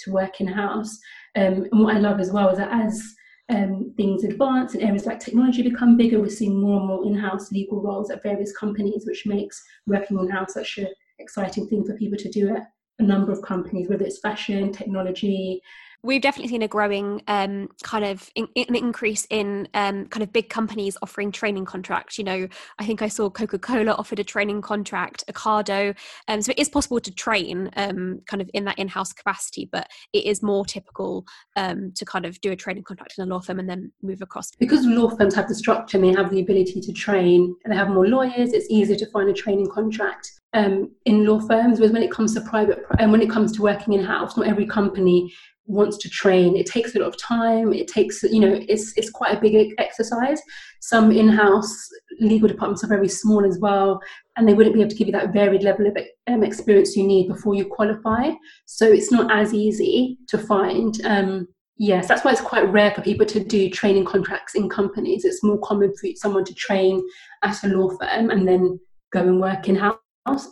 to 0.00 0.12
work 0.12 0.40
in 0.40 0.46
house. 0.46 0.98
Um, 1.36 1.66
and 1.70 1.80
what 1.80 1.96
I 1.96 1.98
love 1.98 2.20
as 2.20 2.30
well 2.30 2.50
is 2.50 2.58
that 2.58 2.72
as 2.72 3.02
um, 3.48 3.92
things 3.96 4.24
advance 4.24 4.74
and 4.74 4.82
areas 4.82 5.06
like 5.06 5.20
technology 5.20 5.62
become 5.62 5.96
bigger, 5.96 6.20
we're 6.20 6.28
seeing 6.30 6.60
more 6.60 6.78
and 6.78 6.86
more 6.86 7.04
in-house 7.04 7.50
legal 7.50 7.82
roles 7.82 8.10
at 8.10 8.22
various 8.22 8.56
companies, 8.56 9.04
which 9.06 9.26
makes 9.26 9.62
working 9.86 10.18
in-house 10.18 10.54
such 10.54 10.78
an 10.78 10.88
exciting 11.18 11.68
thing 11.68 11.84
for 11.84 11.96
people 11.96 12.18
to 12.18 12.30
do 12.30 12.54
at 12.54 12.68
a 12.98 13.02
number 13.02 13.32
of 13.32 13.42
companies, 13.42 13.88
whether 13.88 14.04
it's 14.04 14.20
fashion, 14.20 14.72
technology, 14.72 15.60
we've 16.04 16.20
definitely 16.20 16.48
seen 16.48 16.62
a 16.62 16.68
growing 16.68 17.22
um, 17.28 17.68
kind 17.82 18.04
of 18.04 18.28
in, 18.34 18.48
increase 18.56 19.26
in 19.30 19.68
um, 19.74 20.06
kind 20.06 20.22
of 20.22 20.32
big 20.32 20.48
companies 20.48 20.96
offering 21.02 21.30
training 21.30 21.64
contracts. 21.64 22.18
You 22.18 22.24
know, 22.24 22.48
I 22.78 22.86
think 22.86 23.02
I 23.02 23.08
saw 23.08 23.30
Coca 23.30 23.58
Cola 23.58 23.92
offered 23.92 24.18
a 24.18 24.24
training 24.24 24.62
contract, 24.62 25.24
Ocado. 25.30 25.96
Um, 26.28 26.42
so 26.42 26.50
it 26.50 26.58
is 26.58 26.68
possible 26.68 27.00
to 27.00 27.10
train 27.12 27.70
um, 27.76 28.20
kind 28.26 28.42
of 28.42 28.50
in 28.52 28.64
that 28.64 28.78
in 28.78 28.88
house 28.88 29.12
capacity, 29.12 29.68
but 29.70 29.88
it 30.12 30.24
is 30.24 30.42
more 30.42 30.64
typical 30.64 31.24
um, 31.56 31.92
to 31.94 32.04
kind 32.04 32.26
of 32.26 32.40
do 32.40 32.50
a 32.50 32.56
training 32.56 32.82
contract 32.82 33.14
in 33.16 33.24
a 33.24 33.26
law 33.26 33.40
firm 33.40 33.60
and 33.60 33.68
then 33.68 33.92
move 34.02 34.22
across. 34.22 34.50
Because 34.58 34.84
law 34.84 35.08
firms 35.10 35.34
have 35.34 35.48
the 35.48 35.54
structure 35.54 35.98
and 35.98 36.04
they 36.04 36.20
have 36.20 36.30
the 36.30 36.40
ability 36.40 36.80
to 36.80 36.92
train 36.92 37.54
and 37.64 37.72
they 37.72 37.76
have 37.76 37.88
more 37.88 38.08
lawyers, 38.08 38.52
it's 38.52 38.66
easier 38.68 38.96
to 38.96 39.06
find 39.10 39.28
a 39.28 39.32
training 39.32 39.68
contract. 39.70 40.32
Um, 40.54 40.90
in 41.06 41.24
law 41.24 41.40
firms, 41.40 41.78
whereas 41.78 41.92
when 41.92 42.02
it 42.02 42.10
comes 42.10 42.34
to 42.34 42.42
private 42.42 42.84
and 42.98 43.10
when 43.10 43.22
it 43.22 43.30
comes 43.30 43.52
to 43.52 43.62
working 43.62 43.94
in 43.94 44.04
house, 44.04 44.36
not 44.36 44.46
every 44.46 44.66
company 44.66 45.32
wants 45.72 45.96
to 45.98 46.08
train 46.08 46.56
it 46.56 46.66
takes 46.66 46.94
a 46.94 46.98
lot 46.98 47.08
of 47.08 47.16
time 47.16 47.72
it 47.72 47.88
takes 47.88 48.22
you 48.22 48.40
know 48.40 48.60
it's 48.68 48.96
it's 48.96 49.10
quite 49.10 49.36
a 49.36 49.40
big 49.40 49.74
exercise. 49.78 50.40
Some 50.80 51.12
in-house 51.12 51.88
legal 52.20 52.48
departments 52.48 52.84
are 52.84 52.88
very 52.88 53.08
small 53.08 53.44
as 53.44 53.58
well 53.58 54.00
and 54.36 54.46
they 54.46 54.54
wouldn't 54.54 54.74
be 54.74 54.80
able 54.80 54.90
to 54.90 54.96
give 54.96 55.08
you 55.08 55.12
that 55.12 55.32
varied 55.32 55.62
level 55.62 55.86
of 55.86 55.96
um, 56.26 56.42
experience 56.42 56.96
you 56.96 57.06
need 57.06 57.28
before 57.28 57.54
you 57.54 57.64
qualify. 57.64 58.30
So 58.66 58.86
it's 58.86 59.12
not 59.12 59.30
as 59.32 59.54
easy 59.54 60.18
to 60.28 60.38
find 60.38 61.00
um, 61.04 61.48
yes 61.78 62.06
that's 62.06 62.24
why 62.24 62.32
it's 62.32 62.40
quite 62.40 62.70
rare 62.70 62.92
for 62.92 63.02
people 63.02 63.26
to 63.26 63.42
do 63.42 63.70
training 63.70 64.04
contracts 64.04 64.54
in 64.54 64.68
companies. 64.68 65.24
It's 65.24 65.42
more 65.42 65.58
common 65.60 65.92
for 66.00 66.08
someone 66.16 66.44
to 66.44 66.54
train 66.54 67.02
at 67.42 67.62
a 67.64 67.68
law 67.68 67.90
firm 67.90 68.30
and 68.30 68.46
then 68.46 68.78
go 69.12 69.20
and 69.20 69.40
work 69.40 69.68
in 69.68 69.76
house 69.76 69.96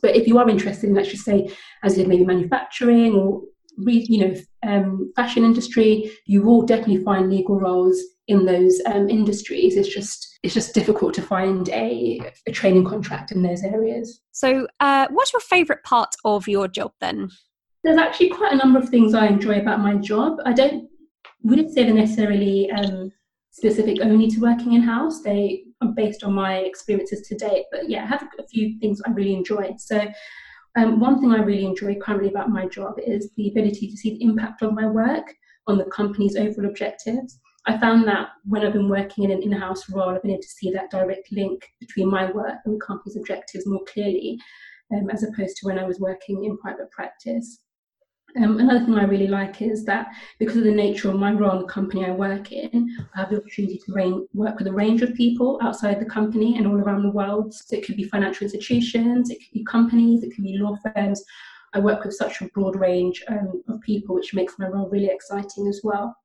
but 0.02 0.16
if 0.16 0.26
you 0.26 0.36
are 0.36 0.48
interested 0.48 0.88
in 0.88 0.96
let's 0.96 1.10
just 1.10 1.24
say 1.24 1.48
as 1.84 1.94
did 1.94 2.08
maybe 2.08 2.24
manufacturing 2.24 3.14
or 3.14 3.42
you 3.86 4.18
know, 4.18 4.34
um, 4.66 5.12
fashion 5.16 5.44
industry, 5.44 6.10
you 6.26 6.42
will 6.42 6.62
definitely 6.62 7.02
find 7.02 7.30
legal 7.30 7.58
roles 7.58 8.00
in 8.28 8.46
those 8.46 8.80
um, 8.86 9.08
industries. 9.08 9.76
It's 9.76 9.88
just 9.88 10.38
it's 10.42 10.54
just 10.54 10.74
difficult 10.74 11.12
to 11.14 11.22
find 11.22 11.68
a, 11.70 12.20
a 12.46 12.52
training 12.52 12.84
contract 12.84 13.32
in 13.32 13.42
those 13.42 13.62
areas. 13.62 14.20
So, 14.32 14.66
uh, 14.80 15.08
what's 15.10 15.32
your 15.32 15.40
favourite 15.40 15.82
part 15.82 16.14
of 16.24 16.48
your 16.48 16.68
job 16.68 16.92
then? 17.00 17.30
There's 17.84 17.98
actually 17.98 18.30
quite 18.30 18.52
a 18.52 18.56
number 18.56 18.78
of 18.78 18.88
things 18.88 19.14
I 19.14 19.26
enjoy 19.26 19.58
about 19.58 19.80
my 19.80 19.94
job. 19.96 20.38
I 20.44 20.52
don't 20.52 20.88
wouldn't 21.42 21.72
say 21.72 21.84
they're 21.84 21.94
necessarily 21.94 22.70
um, 22.70 23.12
specific 23.50 23.98
only 24.02 24.28
to 24.28 24.40
working 24.40 24.74
in 24.74 24.82
house. 24.82 25.22
They 25.22 25.64
are 25.82 25.88
based 25.88 26.22
on 26.24 26.34
my 26.34 26.58
experiences 26.58 27.26
to 27.28 27.36
date. 27.36 27.64
But 27.70 27.88
yeah, 27.88 28.04
I 28.04 28.06
have 28.06 28.28
a 28.38 28.46
few 28.46 28.78
things 28.78 29.00
I 29.06 29.10
really 29.10 29.34
enjoy. 29.34 29.72
So 29.78 30.06
um, 30.76 31.00
one 31.00 31.20
thing 31.20 31.32
I 31.32 31.42
really 31.42 31.64
enjoy 31.64 31.96
currently 31.96 32.28
about 32.28 32.50
my 32.50 32.66
job 32.66 32.94
is 33.04 33.30
the 33.36 33.48
ability 33.48 33.88
to 33.88 33.96
see 33.96 34.10
the 34.10 34.24
impact 34.24 34.62
of 34.62 34.72
my 34.72 34.86
work 34.86 35.34
on 35.66 35.78
the 35.78 35.84
company's 35.84 36.36
overall 36.36 36.70
objectives. 36.70 37.38
I 37.66 37.76
found 37.78 38.06
that 38.08 38.28
when 38.44 38.64
I've 38.64 38.72
been 38.72 38.88
working 38.88 39.24
in 39.24 39.30
an 39.32 39.42
in 39.42 39.52
house 39.52 39.88
role, 39.90 40.10
I've 40.10 40.22
been 40.22 40.30
able 40.30 40.42
to 40.42 40.48
see 40.48 40.70
that 40.72 40.90
direct 40.90 41.30
link 41.32 41.66
between 41.78 42.10
my 42.10 42.30
work 42.30 42.56
and 42.64 42.74
the 42.74 42.84
company's 42.84 43.16
objectives 43.16 43.66
more 43.66 43.84
clearly, 43.92 44.38
um, 44.94 45.10
as 45.10 45.22
opposed 45.22 45.56
to 45.58 45.66
when 45.66 45.78
I 45.78 45.84
was 45.84 46.00
working 46.00 46.44
in 46.44 46.56
private 46.58 46.90
practice. 46.90 47.58
Um, 48.36 48.58
another 48.58 48.84
thing 48.84 48.94
I 48.94 49.04
really 49.04 49.26
like 49.26 49.60
is 49.60 49.84
that 49.86 50.08
because 50.38 50.56
of 50.56 50.64
the 50.64 50.70
nature 50.70 51.10
of 51.10 51.16
my 51.16 51.32
role 51.32 51.52
in 51.52 51.62
the 51.62 51.72
company 51.72 52.04
I 52.04 52.12
work 52.12 52.52
in, 52.52 52.96
I 53.14 53.20
have 53.20 53.30
the 53.30 53.38
opportunity 53.38 53.80
to 53.84 53.92
rain, 53.92 54.26
work 54.34 54.58
with 54.58 54.68
a 54.68 54.72
range 54.72 55.02
of 55.02 55.14
people 55.14 55.58
outside 55.62 56.00
the 56.00 56.06
company 56.06 56.56
and 56.56 56.66
all 56.66 56.76
around 56.76 57.02
the 57.02 57.10
world. 57.10 57.52
So 57.52 57.76
it 57.76 57.84
could 57.84 57.96
be 57.96 58.04
financial 58.04 58.44
institutions, 58.44 59.30
it 59.30 59.38
could 59.38 59.52
be 59.52 59.64
companies, 59.64 60.22
it 60.22 60.32
could 60.34 60.44
be 60.44 60.58
law 60.58 60.76
firms. 60.94 61.24
I 61.72 61.80
work 61.80 62.04
with 62.04 62.14
such 62.14 62.40
a 62.40 62.48
broad 62.48 62.76
range 62.76 63.22
um, 63.28 63.62
of 63.68 63.80
people, 63.80 64.14
which 64.14 64.34
makes 64.34 64.58
my 64.58 64.68
role 64.68 64.88
really 64.88 65.10
exciting 65.10 65.66
as 65.66 65.80
well. 65.82 66.16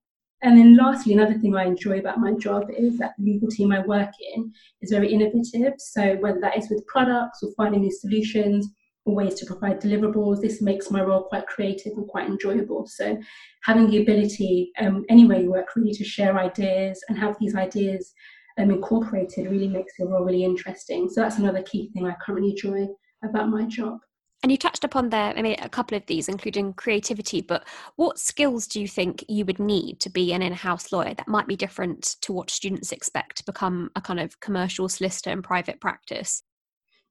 And 0.41 0.57
then 0.57 0.77
lastly, 0.77 1.13
another 1.13 1.39
thing 1.39 1.55
I 1.55 1.65
enjoy 1.65 1.99
about 1.99 2.19
my 2.19 2.33
job 2.33 2.65
is 2.75 2.97
that 2.99 3.13
the 3.17 3.25
legal 3.25 3.47
team 3.47 3.71
I 3.71 3.79
work 3.79 4.11
in 4.35 4.51
is 4.81 4.91
very 4.91 5.11
innovative. 5.11 5.73
So 5.79 6.17
whether 6.17 6.39
that 6.41 6.57
is 6.57 6.69
with 6.69 6.85
products 6.85 7.41
or 7.41 7.51
finding 7.57 7.81
new 7.81 7.91
solutions 7.91 8.67
ways 9.13 9.35
to 9.35 9.45
provide 9.45 9.81
deliverables, 9.81 10.41
this 10.41 10.61
makes 10.61 10.89
my 10.89 11.01
role 11.01 11.23
quite 11.23 11.45
creative 11.45 11.93
and 11.95 12.07
quite 12.07 12.27
enjoyable. 12.27 12.87
So 12.87 13.17
having 13.63 13.89
the 13.89 14.01
ability 14.01 14.71
um, 14.79 15.05
anywhere 15.09 15.39
you 15.39 15.51
work 15.51 15.75
really 15.75 15.93
to 15.93 16.03
share 16.03 16.39
ideas 16.39 17.03
and 17.07 17.17
have 17.17 17.37
these 17.39 17.55
ideas 17.55 18.13
um, 18.57 18.71
incorporated 18.71 19.49
really 19.49 19.67
makes 19.67 19.93
your 19.99 20.09
role 20.09 20.25
really 20.25 20.43
interesting. 20.43 21.09
So 21.09 21.21
that's 21.21 21.37
another 21.37 21.61
key 21.61 21.91
thing 21.93 22.07
I 22.07 22.15
currently 22.25 22.51
enjoy 22.51 22.87
about 23.23 23.49
my 23.49 23.65
job. 23.65 23.99
And 24.43 24.51
you 24.51 24.57
touched 24.57 24.83
upon 24.83 25.09
there, 25.09 25.33
I 25.35 25.41
mean, 25.41 25.55
a 25.59 25.69
couple 25.69 25.97
of 25.97 26.05
these, 26.05 26.29
including 26.29 26.73
creativity, 26.73 27.41
but 27.41 27.67
what 27.95 28.19
skills 28.19 28.67
do 28.67 28.79
you 28.79 28.87
think 28.87 29.25
you 29.27 29.43
would 29.45 29.59
need 29.59 29.99
to 30.01 30.09
be 30.09 30.33
an 30.33 30.43
in 30.43 30.53
house 30.53 30.91
lawyer 30.91 31.15
that 31.15 31.27
might 31.27 31.47
be 31.47 31.55
different 31.55 32.15
to 32.21 32.31
what 32.31 32.51
students 32.51 32.91
expect 32.91 33.37
to 33.37 33.43
become 33.43 33.89
a 33.95 34.01
kind 34.01 34.19
of 34.19 34.39
commercial 34.41 34.87
solicitor 34.87 35.31
in 35.31 35.41
private 35.41 35.81
practice? 35.81 36.43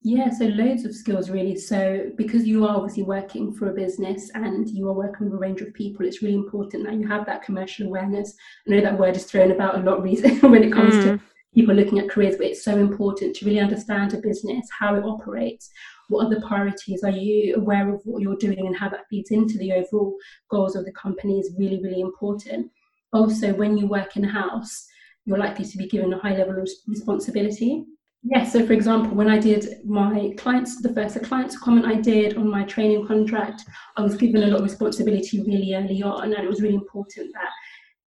Yeah, 0.06 0.28
so 0.28 0.44
loads 0.44 0.84
of 0.84 0.94
skills 0.94 1.30
really. 1.30 1.56
So, 1.56 2.10
because 2.16 2.46
you 2.46 2.66
are 2.66 2.76
obviously 2.76 3.04
working 3.04 3.54
for 3.54 3.70
a 3.70 3.74
business 3.74 4.30
and 4.34 4.68
you 4.68 4.86
are 4.88 4.92
working 4.92 5.26
with 5.26 5.34
a 5.34 5.38
range 5.38 5.62
of 5.62 5.72
people, 5.72 6.04
it's 6.04 6.20
really 6.20 6.34
important 6.34 6.84
that 6.84 6.92
you 6.92 7.08
have 7.08 7.24
that 7.24 7.42
commercial 7.42 7.86
awareness. 7.86 8.34
I 8.68 8.72
know 8.72 8.80
that 8.82 8.98
word 8.98 9.16
is 9.16 9.24
thrown 9.24 9.50
about 9.50 9.76
a 9.76 9.82
lot 9.82 10.02
recently 10.10 10.46
when 10.46 10.62
it 10.62 10.74
comes 10.74 10.94
mm. 10.96 11.02
to 11.04 11.20
people 11.54 11.74
looking 11.74 12.00
at 12.00 12.10
careers, 12.10 12.36
but 12.36 12.48
it's 12.48 12.62
so 12.62 12.76
important 12.76 13.34
to 13.36 13.46
really 13.46 13.60
understand 13.60 14.12
a 14.12 14.18
business, 14.18 14.68
how 14.78 14.94
it 14.94 15.04
operates, 15.04 15.70
what 16.08 16.26
other 16.26 16.40
priorities 16.42 17.02
are 17.02 17.10
you 17.10 17.56
aware 17.56 17.92
of 17.94 18.02
what 18.04 18.20
you're 18.20 18.36
doing 18.36 18.66
and 18.66 18.76
how 18.76 18.90
that 18.90 19.08
feeds 19.08 19.30
into 19.30 19.56
the 19.56 19.72
overall 19.72 20.14
goals 20.50 20.76
of 20.76 20.84
the 20.84 20.92
company 20.92 21.38
is 21.38 21.54
really, 21.58 21.80
really 21.82 22.02
important. 22.02 22.70
Also, 23.14 23.54
when 23.54 23.78
you 23.78 23.86
work 23.86 24.18
in 24.18 24.24
house, 24.24 24.86
you're 25.24 25.38
likely 25.38 25.64
to 25.64 25.78
be 25.78 25.88
given 25.88 26.12
a 26.12 26.18
high 26.18 26.36
level 26.36 26.60
of 26.60 26.68
responsibility. 26.86 27.86
Yes, 28.26 28.54
so 28.54 28.66
for 28.66 28.72
example, 28.72 29.14
when 29.14 29.28
I 29.28 29.38
did 29.38 29.84
my 29.84 30.32
clients, 30.38 30.80
the 30.80 30.94
first 30.94 31.22
client 31.24 31.52
secondment 31.52 31.84
I 31.84 32.00
did 32.00 32.38
on 32.38 32.48
my 32.50 32.64
training 32.64 33.06
contract, 33.06 33.64
I 33.98 34.02
was 34.02 34.16
given 34.16 34.42
a 34.42 34.46
lot 34.46 34.58
of 34.58 34.62
responsibility 34.62 35.42
really 35.42 35.74
early 35.74 36.02
on, 36.02 36.32
and 36.32 36.42
it 36.42 36.48
was 36.48 36.62
really 36.62 36.74
important 36.74 37.30
that 37.34 37.50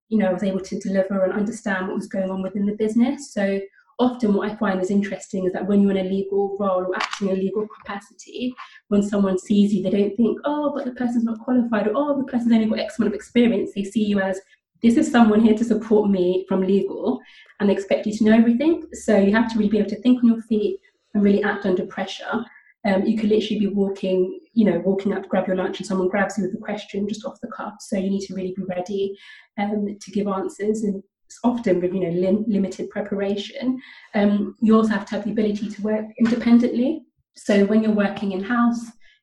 you 0.09 0.17
know 0.17 0.29
I 0.29 0.33
was 0.33 0.43
able 0.43 0.61
to 0.61 0.81
deliver 0.81 1.23
and 1.23 1.35
understand 1.35 1.87
what 1.87 1.97
was 1.97 2.09
going 2.09 2.31
on 2.31 2.43
within 2.43 2.65
the 2.65 2.77
business. 2.77 3.35
So 3.35 3.61
often 3.99 4.33
what 4.33 4.51
I 4.51 4.57
find 4.57 4.81
is 4.81 4.91
interesting 4.91 5.45
is 5.45 5.53
that 5.53 5.67
when 5.67 5.83
you're 5.83 5.91
in 5.91 6.07
a 6.07 6.09
legal 6.09 6.57
role 6.59 6.85
or 6.87 6.97
acting 6.97 7.29
in 7.29 7.37
a 7.37 7.39
legal 7.39 7.67
capacity, 7.81 8.55
when 8.89 9.03
someone 9.03 9.39
sees 9.39 9.75
you, 9.75 9.83
they 9.83 9.91
don't 9.91 10.17
think, 10.17 10.39
oh, 10.47 10.73
but 10.75 10.87
the 10.87 10.93
person's 10.93 11.25
not 11.25 11.41
qualified, 11.41 11.89
or 11.89 11.93
oh, 11.95 12.17
the 12.17 12.25
person's 12.25 12.53
only 12.53 12.67
got 12.67 12.79
X 12.79 12.99
amount 12.99 13.13
of 13.13 13.17
experience. 13.17 13.73
They 13.75 13.85
see 13.85 14.05
you 14.05 14.21
as 14.21 14.41
this 14.83 14.97
is 14.97 15.11
someone 15.11 15.41
here 15.41 15.57
to 15.57 15.65
support 15.65 16.11
me 16.11 16.45
from 16.49 16.61
legal, 16.61 17.21
and 17.61 17.69
they 17.69 17.73
expect 17.73 18.07
you 18.07 18.17
to 18.17 18.25
know 18.25 18.37
everything. 18.37 18.85
So 18.93 19.17
you 19.17 19.33
have 19.33 19.51
to 19.53 19.59
really 19.59 19.71
be 19.71 19.79
able 19.79 19.91
to 19.91 20.01
think 20.01 20.23
on 20.23 20.29
your 20.29 20.43
feet 20.43 20.81
and 21.15 21.23
really 21.23 21.43
act 21.43 21.67
under 21.67 21.87
pressure. 21.87 22.45
Um, 22.85 23.05
you 23.05 23.19
could 23.19 23.31
literally 23.31 23.59
be 23.59 23.67
walking, 23.67 24.39
you 24.53 24.65
know, 24.65 24.79
walking 24.85 25.13
up 25.13 25.25
to 25.25 25.29
grab 25.29 25.49
your 25.49 25.57
lunch 25.57 25.81
and 25.81 25.87
someone 25.87 26.09
grabs 26.09 26.39
you 26.39 26.45
with 26.45 26.55
a 26.55 26.59
question 26.59 27.09
just 27.09 27.25
off 27.25 27.41
the 27.41 27.49
cuff. 27.49 27.75
So 27.81 27.97
you 27.97 28.11
need 28.11 28.27
to 28.27 28.35
really 28.35 28.55
be 28.57 28.63
ready 28.63 29.17
um, 29.59 29.97
to 30.01 30.11
give 30.13 30.29
answers 30.29 30.83
and 30.85 31.03
it's 31.27 31.39
often 31.45 31.81
with 31.81 31.93
you 31.93 32.01
know 32.01 32.11
lim- 32.11 32.45
limited 32.47 32.89
preparation 32.91 33.81
um, 34.15 34.55
you 34.61 34.75
also 34.75 34.91
have 34.91 35.05
to 35.05 35.15
have 35.17 35.25
the 35.25 35.33
ability 35.33 35.69
to 35.69 35.83
work 35.83 36.07
independently 36.19 37.03
so 37.35 37.65
when 37.67 37.83
you're 37.83 37.93
working 37.93 38.33
in 38.33 38.43
house 38.43 38.81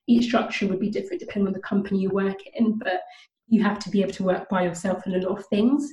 each 0.08 0.26
structure 0.26 0.68
would 0.68 0.80
be 0.80 0.90
different 0.90 1.22
depending 1.22 1.48
on 1.48 1.54
the 1.54 1.60
company 1.60 2.00
you 2.00 2.10
work 2.10 2.38
in 2.56 2.78
but 2.78 3.02
you 3.48 3.62
have 3.64 3.80
to 3.80 3.90
be 3.90 4.02
able 4.02 4.14
to 4.14 4.24
work 4.24 4.50
by 4.50 4.64
yourself 4.64 5.06
in 5.06 5.16
a 5.16 5.18
lot 5.20 5.40
of 5.40 5.46
things 5.48 5.92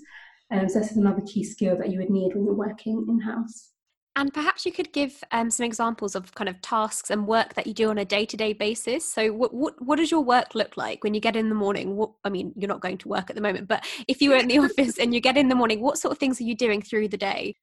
um, 0.53 0.69
so 0.69 0.81
this 0.81 0.91
is 0.91 0.97
another 0.97 1.23
key 1.27 1.45
skill 1.45 1.77
that 1.77 1.91
you 1.91 1.99
would 1.99 2.11
need 2.11 2.35
when 2.35 2.45
you're 2.45 2.55
working 2.55 3.05
in 3.09 3.21
house 3.21 3.71
and 4.17 4.35
perhaps 4.35 4.67
you 4.67 4.73
could 4.73 4.93
give 4.93 5.23
um, 5.31 5.51
some 5.51 5.65
examples 5.65 6.15
of 6.15 6.35
kind 6.35 6.49
of 6.49 6.61
tasks 6.61 7.11
and 7.11 7.27
work 7.27 7.55
that 7.55 7.67
you 7.67 7.73
do 7.73 7.91
on 7.91 7.99
a 7.99 8.05
day-to-day 8.05 8.55
basis. 8.55 9.05
So, 9.05 9.33
what, 9.33 9.55
what 9.55 9.81
what 9.81 9.97
does 9.97 10.11
your 10.11 10.21
work 10.21 10.55
look 10.55 10.77
like 10.77 11.05
when 11.05 11.15
you 11.15 11.21
get 11.21 11.37
in 11.37 11.49
the 11.49 11.55
morning? 11.55 11.97
What 11.97 12.11
I 12.25 12.29
mean, 12.29 12.53
you're 12.57 12.69
not 12.69 12.81
going 12.81 12.99
to 12.99 13.09
work 13.09 13.31
at 13.31 13.37
the 13.37 13.43
moment, 13.43 13.69
but 13.69 13.87
if 14.09 14.21
you 14.21 14.31
were 14.31 14.37
in 14.37 14.49
the 14.49 14.59
office 14.67 14.99
and 14.99 15.15
you 15.15 15.21
get 15.21 15.37
in 15.37 15.49
the 15.49 15.55
morning, 15.55 15.81
what 15.81 15.97
sort 15.97 16.13
of 16.13 16.19
things 16.19 16.41
are 16.41 16.45
you 16.45 16.57
doing 16.57 16.83
through 16.83 17.09
the 17.09 17.17
day? 17.17 17.55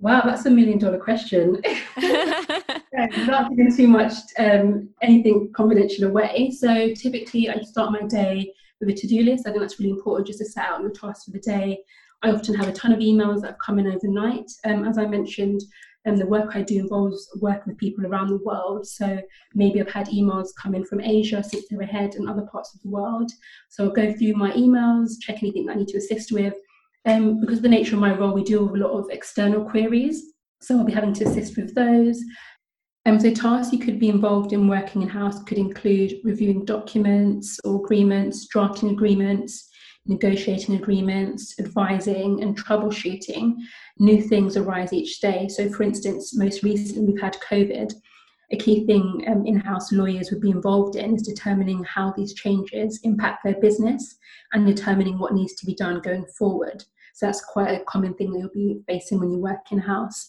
Wow, 0.00 0.22
that's 0.24 0.46
a 0.46 0.50
million 0.50 0.78
dollar 0.78 0.98
question. 0.98 1.60
Without 1.96 3.50
giving 3.50 3.76
too 3.76 3.86
much 3.86 4.14
um, 4.38 4.88
anything 5.02 5.52
confidential 5.54 6.08
away. 6.08 6.50
So 6.50 6.94
typically, 6.94 7.50
I 7.50 7.60
start 7.60 7.92
my 7.92 8.02
day 8.08 8.52
with 8.82 8.94
a 8.94 8.98
to-do 8.98 9.22
list. 9.22 9.46
I 9.46 9.50
think 9.50 9.62
that's 9.62 9.78
really 9.78 9.92
important 9.92 10.26
just 10.26 10.40
to 10.40 10.44
set 10.44 10.66
out 10.66 10.80
your 10.80 10.90
tasks 10.90 11.24
for 11.24 11.30
the 11.30 11.40
day. 11.40 11.78
I 12.22 12.30
often 12.30 12.54
have 12.54 12.68
a 12.68 12.72
ton 12.72 12.92
of 12.92 13.00
emails 13.00 13.40
that 13.40 13.52
have 13.52 13.58
come 13.64 13.78
in 13.78 13.86
overnight. 13.86 14.50
Um, 14.64 14.84
as 14.84 14.98
I 14.98 15.06
mentioned, 15.06 15.62
um, 16.06 16.16
the 16.16 16.26
work 16.26 16.56
I 16.56 16.62
do 16.62 16.80
involves 16.80 17.28
working 17.40 17.64
with 17.66 17.78
people 17.78 18.06
around 18.06 18.28
the 18.28 18.42
world. 18.44 18.86
So 18.86 19.20
maybe 19.54 19.80
I've 19.80 19.90
had 19.90 20.08
emails 20.08 20.48
come 20.60 20.74
in 20.74 20.84
from 20.84 21.00
Asia 21.00 21.42
since 21.42 21.64
they're 21.68 21.80
ahead 21.80 22.14
and 22.14 22.28
other 22.28 22.42
parts 22.42 22.74
of 22.74 22.82
the 22.82 22.90
world. 22.90 23.30
So 23.68 23.84
I'll 23.84 23.90
go 23.90 24.12
through 24.12 24.34
my 24.34 24.50
emails, 24.52 25.12
check 25.20 25.42
anything 25.42 25.66
that 25.66 25.76
I 25.76 25.78
need 25.78 25.88
to 25.88 25.98
assist 25.98 26.32
with. 26.32 26.54
Um, 27.04 27.40
because 27.40 27.58
of 27.58 27.62
the 27.62 27.68
nature 27.68 27.94
of 27.94 28.00
my 28.00 28.16
role, 28.16 28.32
we 28.32 28.44
deal 28.44 28.64
with 28.64 28.80
a 28.80 28.84
lot 28.84 28.96
of 28.96 29.10
external 29.10 29.64
queries. 29.68 30.22
So 30.60 30.78
I'll 30.78 30.84
be 30.84 30.92
having 30.92 31.14
to 31.14 31.24
assist 31.24 31.56
with 31.56 31.74
those. 31.74 32.20
Um, 33.04 33.18
so 33.18 33.32
tasks 33.32 33.72
you 33.72 33.80
could 33.80 33.98
be 33.98 34.08
involved 34.08 34.52
in 34.52 34.68
working 34.68 35.02
in 35.02 35.08
house 35.08 35.42
could 35.42 35.58
include 35.58 36.20
reviewing 36.22 36.64
documents 36.64 37.58
or 37.64 37.84
agreements, 37.84 38.46
drafting 38.46 38.90
agreements, 38.90 39.68
negotiating 40.06 40.76
agreements, 40.76 41.58
advising, 41.58 42.42
and 42.42 42.56
troubleshooting, 42.56 43.54
new 43.98 44.20
things 44.20 44.56
arise 44.56 44.92
each 44.92 45.20
day. 45.20 45.48
So, 45.48 45.68
for 45.70 45.82
instance, 45.82 46.36
most 46.36 46.62
recently 46.62 47.12
we've 47.12 47.20
had 47.20 47.36
COVID. 47.48 47.92
A 48.52 48.56
key 48.56 48.84
thing 48.86 49.24
um, 49.28 49.46
in 49.46 49.58
house 49.60 49.92
lawyers 49.92 50.30
would 50.30 50.42
be 50.42 50.50
involved 50.50 50.96
in 50.96 51.16
is 51.16 51.22
determining 51.22 51.82
how 51.84 52.12
these 52.16 52.34
changes 52.34 53.00
impact 53.02 53.42
their 53.44 53.58
business 53.60 54.16
and 54.52 54.66
determining 54.66 55.18
what 55.18 55.34
needs 55.34 55.54
to 55.54 55.66
be 55.66 55.74
done 55.74 56.00
going 56.00 56.26
forward. 56.38 56.84
So, 57.14 57.26
that's 57.26 57.44
quite 57.44 57.80
a 57.80 57.84
common 57.84 58.14
thing 58.14 58.32
that 58.32 58.38
you'll 58.38 58.50
be 58.50 58.80
facing 58.86 59.18
when 59.18 59.30
you 59.30 59.38
work 59.38 59.72
in 59.72 59.78
house. 59.78 60.28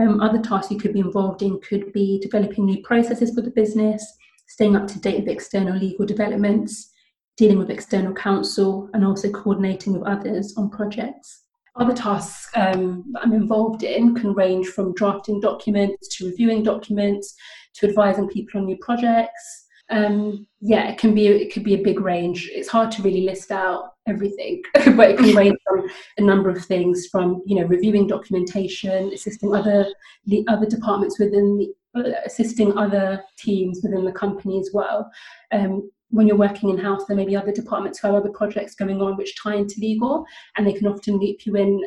Um, 0.00 0.20
other 0.20 0.40
tasks 0.40 0.72
you 0.72 0.78
could 0.78 0.92
be 0.92 1.00
involved 1.00 1.42
in 1.42 1.60
could 1.60 1.92
be 1.92 2.18
developing 2.20 2.66
new 2.66 2.82
processes 2.82 3.34
for 3.34 3.42
the 3.42 3.50
business, 3.50 4.04
staying 4.48 4.76
up 4.76 4.88
to 4.88 5.00
date 5.00 5.20
with 5.20 5.28
external 5.28 5.76
legal 5.76 6.04
developments, 6.04 6.90
dealing 7.36 7.58
with 7.58 7.70
external 7.70 8.12
counsel, 8.12 8.90
and 8.92 9.04
also 9.04 9.30
coordinating 9.30 9.92
with 9.92 10.02
others 10.02 10.54
on 10.56 10.70
projects. 10.70 11.42
Other 11.76 11.94
tasks 11.94 12.50
um, 12.54 13.04
that 13.12 13.22
I'm 13.22 13.32
involved 13.32 13.82
in 13.82 14.14
can 14.14 14.32
range 14.32 14.68
from 14.68 14.94
drafting 14.94 15.40
documents 15.40 16.16
to 16.16 16.26
reviewing 16.26 16.62
documents 16.62 17.34
to 17.74 17.88
advising 17.88 18.28
people 18.28 18.60
on 18.60 18.66
new 18.66 18.76
projects. 18.80 19.66
Um, 19.90 20.46
yeah, 20.60 20.88
it 20.88 20.98
can 20.98 21.14
be 21.14 21.26
it 21.26 21.52
could 21.52 21.64
be 21.64 21.74
a 21.74 21.82
big 21.82 22.00
range. 22.00 22.48
It's 22.52 22.68
hard 22.68 22.90
to 22.92 23.02
really 23.02 23.22
list 23.22 23.50
out 23.50 23.93
everything, 24.06 24.62
but 24.74 25.10
it 25.10 25.18
can 25.18 25.34
range 25.34 25.58
from 25.66 25.88
a 26.18 26.22
number 26.22 26.50
of 26.50 26.64
things, 26.64 27.06
from 27.10 27.42
you 27.46 27.56
know 27.56 27.66
reviewing 27.66 28.06
documentation, 28.06 29.12
assisting 29.12 29.54
other 29.54 29.86
the 30.26 30.44
other 30.48 30.66
departments 30.66 31.18
within 31.18 31.58
the 31.58 31.74
uh, 31.96 32.12
assisting 32.26 32.76
other 32.76 33.22
teams 33.38 33.80
within 33.82 34.04
the 34.04 34.12
company 34.12 34.58
as 34.58 34.70
well. 34.72 35.10
Um, 35.52 35.90
when 36.10 36.28
you're 36.28 36.36
working 36.36 36.70
in 36.70 36.78
house, 36.78 37.04
there 37.06 37.16
may 37.16 37.24
be 37.24 37.36
other 37.36 37.52
departments 37.52 37.98
who 37.98 38.08
have 38.08 38.16
other 38.16 38.30
projects 38.30 38.74
going 38.74 39.00
on 39.00 39.16
which 39.16 39.40
tie 39.40 39.56
into 39.56 39.80
legal, 39.80 40.24
and 40.56 40.66
they 40.66 40.72
can 40.72 40.86
often 40.86 41.18
loop 41.18 41.44
you 41.46 41.56
in 41.56 41.80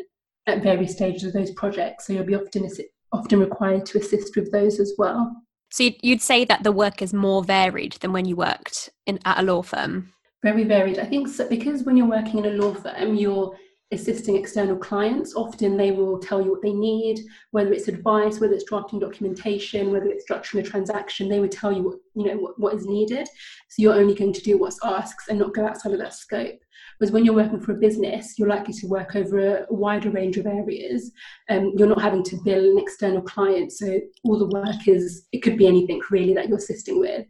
at 0.47 0.63
various 0.63 0.93
stages 0.93 1.23
of 1.23 1.33
those 1.33 1.51
projects. 1.51 2.07
So 2.07 2.13
you'll 2.13 2.23
be 2.23 2.35
often 2.35 2.69
often 3.11 3.39
required 3.39 3.85
to 3.87 3.99
assist 3.99 4.35
with 4.35 4.51
those 4.51 4.79
as 4.79 4.93
well. 4.97 5.43
So 5.69 5.89
you'd 6.01 6.21
say 6.21 6.45
that 6.45 6.63
the 6.63 6.71
work 6.71 7.01
is 7.01 7.13
more 7.13 7.43
varied 7.43 7.93
than 7.93 8.13
when 8.13 8.25
you 8.25 8.35
worked 8.35 8.89
in 9.05 9.19
at 9.25 9.39
a 9.39 9.43
law 9.43 9.61
firm. 9.61 10.13
Very 10.43 10.63
varied. 10.63 10.99
I 10.99 11.05
think 11.05 11.27
so, 11.27 11.47
because 11.49 11.83
when 11.83 11.97
you're 11.97 12.07
working 12.07 12.39
in 12.39 12.45
a 12.45 12.61
law 12.61 12.73
firm, 12.73 13.15
you're 13.15 13.55
assisting 13.91 14.35
external 14.35 14.75
clients. 14.75 15.33
Often 15.33 15.77
they 15.77 15.91
will 15.91 16.19
tell 16.19 16.41
you 16.41 16.51
what 16.51 16.61
they 16.61 16.73
need, 16.73 17.21
whether 17.51 17.71
it's 17.71 17.87
advice, 17.87 18.39
whether 18.39 18.53
it's 18.53 18.65
drafting 18.65 18.99
documentation, 18.99 19.91
whether 19.91 20.07
it's 20.07 20.29
structuring 20.29 20.59
a 20.59 20.63
transaction, 20.63 21.29
they 21.29 21.39
would 21.39 21.51
tell 21.51 21.71
you 21.71 21.83
what, 21.83 21.97
you 22.13 22.25
know, 22.25 22.37
what, 22.37 22.59
what 22.59 22.73
is 22.75 22.85
needed. 22.85 23.27
So 23.69 23.81
you're 23.81 23.95
only 23.95 24.13
going 24.13 24.33
to 24.33 24.41
do 24.41 24.57
what's 24.57 24.79
asked 24.83 25.29
and 25.29 25.39
not 25.39 25.53
go 25.53 25.65
outside 25.65 25.93
of 25.93 25.99
that 25.99 26.13
scope. 26.13 26.59
Whereas 26.97 27.11
when 27.11 27.23
you're 27.23 27.33
working 27.33 27.61
for 27.61 27.71
a 27.71 27.79
business, 27.79 28.37
you're 28.37 28.49
likely 28.49 28.73
to 28.73 28.87
work 28.87 29.15
over 29.15 29.57
a 29.57 29.65
wider 29.69 30.09
range 30.09 30.37
of 30.37 30.47
areas. 30.47 31.11
Um, 31.49 31.73
you're 31.77 31.87
not 31.87 32.01
having 32.01 32.23
to 32.23 32.39
bill 32.43 32.71
an 32.71 32.79
external 32.79 33.21
client. 33.21 33.71
So 33.71 33.99
all 34.23 34.37
the 34.37 34.47
work 34.47 34.87
is, 34.87 35.27
it 35.31 35.39
could 35.39 35.57
be 35.57 35.67
anything 35.67 36.01
really 36.11 36.33
that 36.33 36.49
you're 36.49 36.57
assisting 36.57 36.99
with 36.99 37.25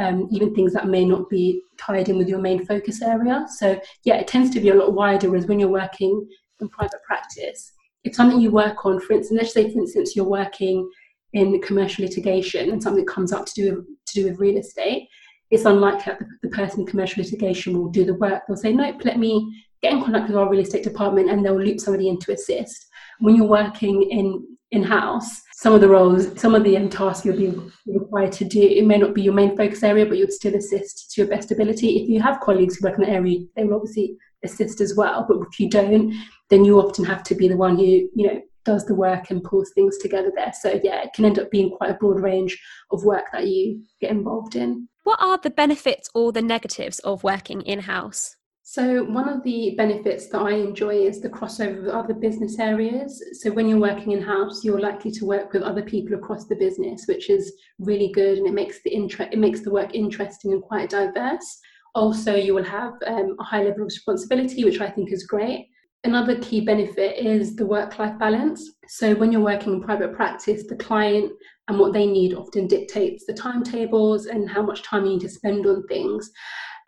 um, 0.00 0.28
even 0.30 0.54
things 0.54 0.72
that 0.72 0.88
may 0.88 1.04
not 1.04 1.28
be 1.28 1.62
tied 1.78 2.08
in 2.08 2.18
with 2.18 2.28
your 2.28 2.40
main 2.40 2.64
focus 2.64 3.02
area. 3.02 3.46
So, 3.56 3.80
yeah, 4.04 4.16
it 4.16 4.26
tends 4.26 4.50
to 4.50 4.60
be 4.60 4.70
a 4.70 4.74
lot 4.74 4.94
wider. 4.94 5.28
Whereas 5.30 5.46
when 5.46 5.60
you're 5.60 5.68
working 5.68 6.26
in 6.60 6.68
private 6.70 7.02
practice, 7.06 7.72
it's 8.04 8.16
something 8.16 8.40
you 8.40 8.50
work 8.50 8.86
on. 8.86 9.00
For 9.00 9.12
instance, 9.12 9.38
let's 9.38 9.52
say, 9.54 9.70
for 9.70 9.78
instance, 9.78 10.16
you're 10.16 10.24
working 10.24 10.90
in 11.32 11.60
commercial 11.60 12.04
litigation 12.04 12.70
and 12.70 12.82
something 12.82 13.04
comes 13.06 13.32
up 13.32 13.46
to 13.46 13.54
do 13.54 13.74
with, 13.76 13.86
to 14.06 14.14
do 14.14 14.24
with 14.28 14.40
real 14.40 14.56
estate. 14.56 15.06
It's 15.50 15.64
unlikely 15.64 16.14
that 16.14 16.20
the 16.42 16.48
person 16.48 16.80
in 16.80 16.86
commercial 16.86 17.22
litigation 17.22 17.76
will 17.76 17.90
do 17.90 18.04
the 18.04 18.14
work. 18.14 18.42
They'll 18.46 18.56
say, 18.56 18.72
"Nope, 18.72 19.04
let 19.04 19.18
me 19.18 19.66
get 19.82 19.92
in 19.92 20.02
contact 20.02 20.28
with 20.28 20.36
our 20.36 20.48
real 20.48 20.60
estate 20.60 20.84
department 20.84 21.30
and 21.30 21.44
they'll 21.44 21.60
loop 21.60 21.80
somebody 21.80 22.08
in 22.08 22.18
to 22.20 22.32
assist. 22.32 22.86
When 23.18 23.36
you're 23.36 23.46
working 23.46 24.02
in 24.02 24.49
in 24.72 24.82
house, 24.82 25.42
some 25.54 25.74
of 25.74 25.80
the 25.80 25.88
roles, 25.88 26.40
some 26.40 26.54
of 26.54 26.64
the 26.64 26.76
um, 26.76 26.88
tasks 26.88 27.26
you'll 27.26 27.36
be 27.36 27.54
required 27.86 28.32
to 28.32 28.44
do, 28.44 28.62
it 28.62 28.86
may 28.86 28.96
not 28.96 29.14
be 29.14 29.22
your 29.22 29.34
main 29.34 29.56
focus 29.56 29.82
area, 29.82 30.06
but 30.06 30.16
you'd 30.16 30.32
still 30.32 30.54
assist 30.54 31.10
to 31.12 31.20
your 31.20 31.28
best 31.28 31.50
ability. 31.50 31.98
If 31.98 32.08
you 32.08 32.20
have 32.22 32.40
colleagues 32.40 32.76
who 32.76 32.88
work 32.88 32.98
in 32.98 33.04
the 33.04 33.10
area, 33.10 33.40
they 33.56 33.64
will 33.64 33.76
obviously 33.76 34.16
assist 34.42 34.80
as 34.80 34.94
well. 34.96 35.26
But 35.28 35.38
if 35.50 35.60
you 35.60 35.68
don't, 35.68 36.14
then 36.48 36.64
you 36.64 36.80
often 36.80 37.04
have 37.04 37.22
to 37.24 37.34
be 37.34 37.48
the 37.48 37.56
one 37.56 37.76
who, 37.76 37.82
you 37.82 38.26
know, 38.26 38.40
does 38.64 38.84
the 38.86 38.94
work 38.94 39.30
and 39.30 39.42
pulls 39.42 39.70
things 39.74 39.98
together 39.98 40.30
there. 40.34 40.52
So 40.58 40.80
yeah, 40.82 41.02
it 41.02 41.12
can 41.14 41.24
end 41.24 41.38
up 41.38 41.50
being 41.50 41.70
quite 41.70 41.90
a 41.90 41.94
broad 41.94 42.20
range 42.20 42.58
of 42.90 43.04
work 43.04 43.26
that 43.32 43.46
you 43.46 43.82
get 44.00 44.10
involved 44.10 44.54
in. 44.54 44.88
What 45.04 45.20
are 45.20 45.38
the 45.38 45.50
benefits 45.50 46.08
or 46.14 46.30
the 46.32 46.42
negatives 46.42 46.98
of 47.00 47.24
working 47.24 47.62
in 47.62 47.80
house? 47.80 48.36
So, 48.72 49.02
one 49.02 49.28
of 49.28 49.42
the 49.42 49.74
benefits 49.76 50.28
that 50.28 50.42
I 50.42 50.52
enjoy 50.52 50.94
is 50.94 51.20
the 51.20 51.28
crossover 51.28 51.82
with 51.82 51.90
other 51.90 52.14
business 52.14 52.60
areas. 52.60 53.20
So, 53.32 53.50
when 53.50 53.68
you're 53.68 53.80
working 53.80 54.12
in 54.12 54.22
house, 54.22 54.62
you're 54.62 54.78
likely 54.78 55.10
to 55.10 55.24
work 55.24 55.52
with 55.52 55.64
other 55.64 55.82
people 55.82 56.14
across 56.14 56.46
the 56.46 56.54
business, 56.54 57.06
which 57.08 57.30
is 57.30 57.52
really 57.80 58.12
good 58.12 58.38
and 58.38 58.46
it 58.46 58.54
makes 58.54 58.80
the 58.84 58.90
interest 58.90 59.32
it 59.32 59.40
makes 59.40 59.62
the 59.62 59.72
work 59.72 59.92
interesting 59.92 60.52
and 60.52 60.62
quite 60.62 60.88
diverse. 60.88 61.58
Also, 61.96 62.36
you 62.36 62.54
will 62.54 62.62
have 62.62 62.92
um, 63.08 63.34
a 63.40 63.42
high 63.42 63.64
level 63.64 63.80
of 63.80 63.86
responsibility, 63.86 64.62
which 64.62 64.80
I 64.80 64.88
think 64.88 65.10
is 65.10 65.26
great. 65.26 65.66
Another 66.04 66.38
key 66.38 66.60
benefit 66.60 67.18
is 67.18 67.56
the 67.56 67.66
work 67.66 67.98
life 67.98 68.16
balance. 68.20 68.70
So, 68.86 69.16
when 69.16 69.32
you're 69.32 69.40
working 69.40 69.72
in 69.72 69.82
private 69.82 70.14
practice, 70.14 70.62
the 70.68 70.76
client 70.76 71.32
and 71.66 71.76
what 71.76 71.92
they 71.92 72.06
need 72.06 72.34
often 72.34 72.68
dictates 72.68 73.26
the 73.26 73.34
timetables 73.34 74.26
and 74.26 74.48
how 74.48 74.62
much 74.62 74.84
time 74.84 75.06
you 75.06 75.14
need 75.14 75.22
to 75.22 75.28
spend 75.28 75.66
on 75.66 75.82
things. 75.88 76.30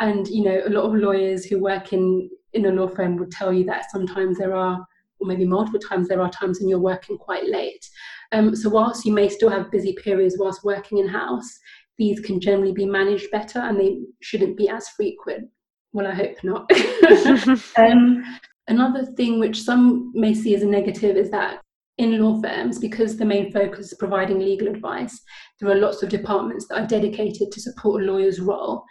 And 0.03 0.27
you 0.27 0.43
know, 0.43 0.61
a 0.67 0.71
lot 0.71 0.85
of 0.85 0.95
lawyers 0.95 1.45
who 1.45 1.61
work 1.61 1.93
in 1.93 2.29
in 2.53 2.67
a 2.67 2.71
law 2.71 2.89
firm 2.89 3.17
would 3.17 3.31
tell 3.31 3.53
you 3.53 3.65
that 3.65 3.91
sometimes 3.91 4.37
there 4.37 4.55
are, 4.55 4.85
or 5.21 5.27
maybe 5.27 5.45
multiple 5.45 5.79
times, 5.79 6.09
there 6.09 6.21
are 6.21 6.31
times 6.31 6.59
when 6.59 6.69
you're 6.69 6.79
working 6.79 7.17
quite 7.17 7.47
late. 7.47 7.89
Um, 8.33 8.57
so 8.57 8.69
whilst 8.69 9.05
you 9.07 9.13
may 9.13 9.29
still 9.29 9.49
have 9.49 9.71
busy 9.71 9.95
periods 9.95 10.37
whilst 10.39 10.65
working 10.65 10.99
in 10.99 11.07
house, 11.07 11.49
these 11.99 12.19
can 12.21 12.41
generally 12.41 12.73
be 12.73 12.85
managed 12.85 13.31
better 13.31 13.61
and 13.61 13.79
they 13.79 14.01
shouldn't 14.21 14.57
be 14.57 14.69
as 14.69 14.89
frequent. 14.89 15.49
Well, 15.93 16.09
I 16.09 16.15
hope 16.15 16.43
not. 16.43 16.69
um, 17.77 18.25
another 18.67 19.05
thing 19.05 19.39
which 19.39 19.63
some 19.63 20.11
may 20.15 20.35
see 20.35 20.55
as 20.55 20.63
a 20.63 20.67
negative 20.67 21.17
is 21.17 21.31
that 21.31 21.61
in 21.99 22.19
law 22.19 22.41
firms, 22.41 22.79
because 22.79 23.17
the 23.17 23.25
main 23.25 23.53
focus 23.53 23.93
is 23.93 23.99
providing 23.99 24.41
legal 24.41 24.67
advice, 24.67 25.21
there 25.61 25.71
are 25.71 25.77
lots 25.77 26.03
of 26.03 26.09
departments 26.09 26.67
that 26.67 26.81
are 26.81 26.87
dedicated 26.87 27.53
to 27.53 27.61
support 27.61 28.03
a 28.03 28.07
lawyer's 28.07 28.41
role. 28.41 28.85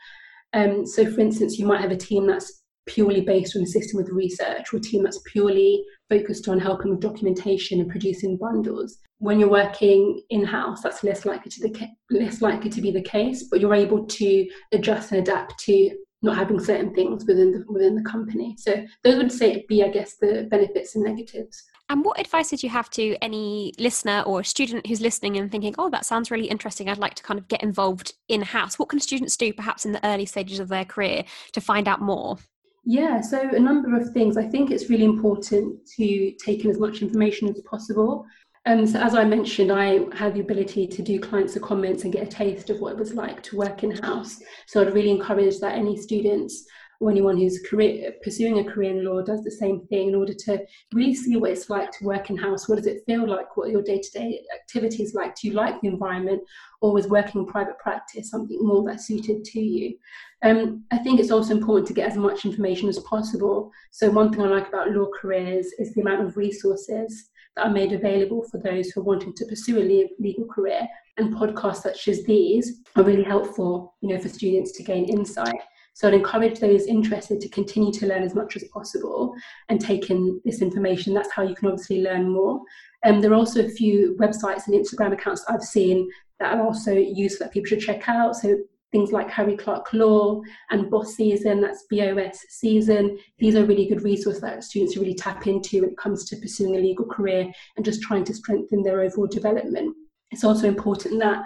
Um, 0.53 0.85
so, 0.85 1.09
for 1.09 1.21
instance, 1.21 1.57
you 1.57 1.65
might 1.65 1.81
have 1.81 1.91
a 1.91 1.97
team 1.97 2.27
that's 2.27 2.61
purely 2.87 3.21
based 3.21 3.55
on 3.55 3.63
assisting 3.63 3.97
with 3.97 4.09
research, 4.09 4.73
or 4.73 4.77
a 4.77 4.81
team 4.81 5.03
that's 5.03 5.21
purely 5.31 5.83
focused 6.09 6.47
on 6.47 6.59
helping 6.59 6.91
with 6.91 6.99
documentation 6.99 7.79
and 7.79 7.89
producing 7.89 8.37
bundles. 8.37 8.97
When 9.19 9.39
you're 9.39 9.49
working 9.49 10.21
in 10.29 10.43
house, 10.43 10.81
that's 10.81 11.03
less 11.03 11.25
likely 11.25 11.51
to 11.51 11.61
the 11.61 11.87
less 12.09 12.41
likely 12.41 12.69
to 12.71 12.81
be 12.81 12.91
the 12.91 13.01
case, 13.01 13.43
but 13.49 13.61
you're 13.61 13.75
able 13.75 14.05
to 14.05 14.49
adjust 14.71 15.11
and 15.11 15.21
adapt 15.21 15.59
to 15.65 15.91
not 16.23 16.37
having 16.37 16.59
certain 16.59 16.93
things 16.93 17.25
within 17.25 17.51
the 17.51 17.63
within 17.71 17.95
the 17.95 18.09
company. 18.09 18.55
So 18.57 18.83
those 19.03 19.17
would 19.17 19.31
say 19.31 19.65
be, 19.67 19.83
I 19.83 19.89
guess, 19.89 20.17
the 20.17 20.47
benefits 20.49 20.95
and 20.95 21.03
negatives. 21.03 21.63
And 21.91 22.05
what 22.05 22.17
advice 22.17 22.51
would 22.51 22.63
you 22.63 22.69
have 22.69 22.89
to 22.91 23.17
any 23.21 23.73
listener 23.77 24.23
or 24.25 24.45
student 24.45 24.87
who's 24.87 25.01
listening 25.01 25.35
and 25.35 25.51
thinking, 25.51 25.75
oh, 25.77 25.89
that 25.89 26.05
sounds 26.05 26.31
really 26.31 26.45
interesting. 26.45 26.87
I'd 26.87 26.97
like 26.97 27.15
to 27.15 27.23
kind 27.23 27.37
of 27.37 27.49
get 27.49 27.61
involved 27.61 28.13
in 28.29 28.41
house. 28.43 28.79
What 28.79 28.87
can 28.87 29.01
students 29.01 29.35
do 29.35 29.51
perhaps 29.51 29.83
in 29.83 29.91
the 29.91 30.07
early 30.07 30.25
stages 30.25 30.59
of 30.59 30.69
their 30.69 30.85
career 30.85 31.25
to 31.51 31.59
find 31.59 31.89
out 31.89 31.99
more? 31.99 32.37
Yeah, 32.85 33.19
so 33.19 33.41
a 33.41 33.59
number 33.59 33.93
of 33.99 34.13
things. 34.13 34.37
I 34.37 34.47
think 34.47 34.71
it's 34.71 34.89
really 34.89 35.03
important 35.03 35.85
to 35.97 36.31
take 36.39 36.63
in 36.63 36.71
as 36.71 36.79
much 36.79 37.01
information 37.01 37.49
as 37.49 37.59
possible. 37.69 38.25
Um, 38.65 38.87
so 38.87 38.97
as 38.97 39.13
I 39.13 39.25
mentioned, 39.25 39.69
I 39.69 40.05
had 40.15 40.35
the 40.35 40.39
ability 40.39 40.87
to 40.87 41.01
do 41.01 41.19
client 41.19 41.49
secondments 41.49 42.05
and 42.05 42.13
get 42.13 42.23
a 42.23 42.31
taste 42.31 42.69
of 42.69 42.79
what 42.79 42.93
it 42.93 42.99
was 42.99 43.15
like 43.15 43.43
to 43.43 43.57
work 43.57 43.83
in 43.83 43.91
house. 44.01 44.39
So 44.65 44.79
I'd 44.79 44.93
really 44.93 45.11
encourage 45.11 45.59
that 45.59 45.75
any 45.75 45.97
students 45.97 46.65
or 47.01 47.09
anyone 47.09 47.35
who's 47.35 47.59
career, 47.67 48.13
pursuing 48.23 48.59
a 48.59 48.71
career 48.71 48.91
in 48.91 49.03
law 49.03 49.23
does 49.23 49.43
the 49.43 49.49
same 49.49 49.81
thing 49.87 50.09
in 50.09 50.15
order 50.15 50.35
to 50.35 50.59
really 50.93 51.15
see 51.15 51.35
what 51.35 51.49
it's 51.49 51.67
like 51.67 51.91
to 51.91 52.05
work 52.05 52.29
in 52.29 52.37
house. 52.37 52.69
What 52.69 52.75
does 52.75 52.85
it 52.85 53.01
feel 53.07 53.27
like? 53.27 53.57
What 53.57 53.69
are 53.69 53.71
your 53.71 53.81
day 53.81 53.99
to 53.99 54.11
day 54.11 54.43
activities 54.53 55.15
like? 55.15 55.35
Do 55.35 55.47
you 55.47 55.55
like 55.55 55.81
the 55.81 55.87
environment? 55.87 56.43
Or 56.79 56.93
was 56.93 57.07
working 57.07 57.41
in 57.41 57.47
private 57.47 57.79
practice 57.79 58.29
something 58.29 58.57
more 58.61 58.83
that's 58.87 59.07
suited 59.07 59.43
to 59.43 59.59
you? 59.59 59.97
Um, 60.43 60.83
I 60.91 60.99
think 60.99 61.19
it's 61.19 61.31
also 61.31 61.55
important 61.55 61.87
to 61.87 61.93
get 61.93 62.07
as 62.07 62.17
much 62.17 62.45
information 62.45 62.87
as 62.87 62.99
possible. 62.99 63.71
So, 63.89 64.11
one 64.11 64.31
thing 64.31 64.43
I 64.43 64.47
like 64.47 64.67
about 64.67 64.91
law 64.91 65.07
careers 65.19 65.67
is 65.79 65.93
the 65.93 66.01
amount 66.01 66.27
of 66.27 66.37
resources 66.37 67.29
that 67.55 67.65
are 67.65 67.73
made 67.73 67.93
available 67.93 68.43
for 68.43 68.59
those 68.59 68.89
who 68.89 69.01
are 69.01 69.05
wanting 69.05 69.33
to 69.33 69.45
pursue 69.45 69.79
a 69.79 70.09
legal 70.19 70.45
career. 70.45 70.87
And 71.17 71.33
podcasts 71.33 71.81
such 71.81 72.07
as 72.07 72.23
these 72.25 72.81
are 72.95 73.03
really 73.03 73.23
helpful, 73.23 73.95
you 74.01 74.09
know, 74.09 74.19
for 74.19 74.29
students 74.29 74.71
to 74.73 74.83
gain 74.83 75.05
insight. 75.05 75.61
So 75.93 76.07
I'd 76.07 76.13
encourage 76.13 76.59
those 76.59 76.85
interested 76.85 77.41
to 77.41 77.49
continue 77.49 77.91
to 77.93 78.07
learn 78.07 78.23
as 78.23 78.35
much 78.35 78.55
as 78.55 78.63
possible 78.65 79.33
and 79.69 79.79
take 79.79 80.09
in 80.09 80.41
this 80.45 80.61
information. 80.61 81.13
That's 81.13 81.31
how 81.31 81.43
you 81.43 81.55
can 81.55 81.67
obviously 81.67 82.01
learn 82.01 82.29
more. 82.29 82.61
Um, 83.03 83.21
there 83.21 83.31
are 83.31 83.35
also 83.35 83.65
a 83.65 83.69
few 83.69 84.15
websites 84.19 84.67
and 84.67 84.75
Instagram 84.75 85.13
accounts 85.13 85.43
I've 85.47 85.63
seen 85.63 86.09
that 86.39 86.57
are 86.57 86.65
also 86.65 86.93
useful 86.93 87.45
that 87.45 87.53
people 87.53 87.67
should 87.67 87.81
check 87.81 88.07
out. 88.07 88.35
So 88.35 88.57
things 88.91 89.11
like 89.11 89.29
Harry 89.29 89.55
Clark 89.55 89.93
Law 89.93 90.41
and 90.69 90.91
BosSeason, 90.91 91.61
that's 91.61 91.85
BOS 91.89 92.45
Season. 92.49 93.17
These 93.39 93.55
are 93.55 93.65
really 93.65 93.87
good 93.87 94.03
resources 94.03 94.41
that 94.41 94.63
students 94.63 94.97
really 94.97 95.15
tap 95.15 95.47
into 95.47 95.81
when 95.81 95.91
it 95.91 95.97
comes 95.97 96.25
to 96.25 96.35
pursuing 96.37 96.75
a 96.75 96.79
legal 96.79 97.05
career 97.05 97.51
and 97.75 97.85
just 97.85 98.01
trying 98.01 98.25
to 98.25 98.33
strengthen 98.33 98.83
their 98.83 99.01
overall 99.01 99.27
development. 99.27 99.95
It's 100.31 100.43
also 100.43 100.67
important 100.67 101.19
that 101.19 101.43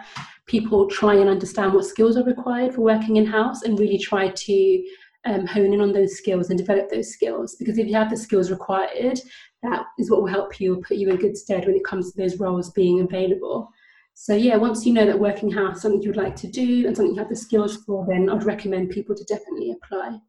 people 0.48 0.88
try 0.88 1.16
and 1.16 1.30
understand 1.30 1.74
what 1.74 1.86
skills 1.86 2.18
are 2.18 2.24
required 2.24 2.74
for 2.74 2.82
working 2.82 3.16
in 3.18 3.26
house 3.26 3.64
and 3.64 3.80
really 3.80 3.98
try 3.98 4.30
to 4.30 4.84
um, 5.26 5.46
hone 5.46 5.74
in 5.74 5.82
on 5.82 5.92
those 5.92 6.16
skills 6.18 6.50
and 6.50 6.58
develop 6.58 6.90
those 6.90 7.12
skills. 7.12 7.56
Because 7.56 7.78
if 7.78 7.88
you 7.88 7.96
have 7.96 8.10
the 8.10 8.18
skills 8.18 8.52
required, 8.52 9.20
that 9.64 9.86
is 9.98 10.12
what 10.12 10.22
will 10.22 10.28
help 10.28 10.60
you 10.60 10.84
put 10.88 10.98
you 10.98 11.10
in 11.10 11.16
good 11.16 11.36
stead 11.36 11.66
when 11.66 11.76
it 11.76 11.84
comes 11.84 12.12
to 12.12 12.18
those 12.18 12.40
roles 12.40 12.70
being 12.72 13.02
available. 13.02 13.70
So 14.14 14.34
yeah, 14.36 14.56
once 14.56 14.86
you 14.86 14.94
know 14.94 15.06
that 15.06 15.20
working 15.20 15.52
house 15.52 15.82
something 15.82 16.02
you 16.02 16.10
would 16.10 16.18
like 16.18 16.36
to 16.38 16.48
do 16.48 16.88
and 16.88 16.96
something 16.96 17.16
you 17.16 17.20
have 17.20 17.30
the 17.30 17.36
skills 17.36 17.78
for, 17.84 18.06
then 18.08 18.30
I'd 18.30 18.46
recommend 18.46 18.92
people 18.92 19.16
to 19.16 19.24
definitely 19.26 19.72
apply. 19.72 20.20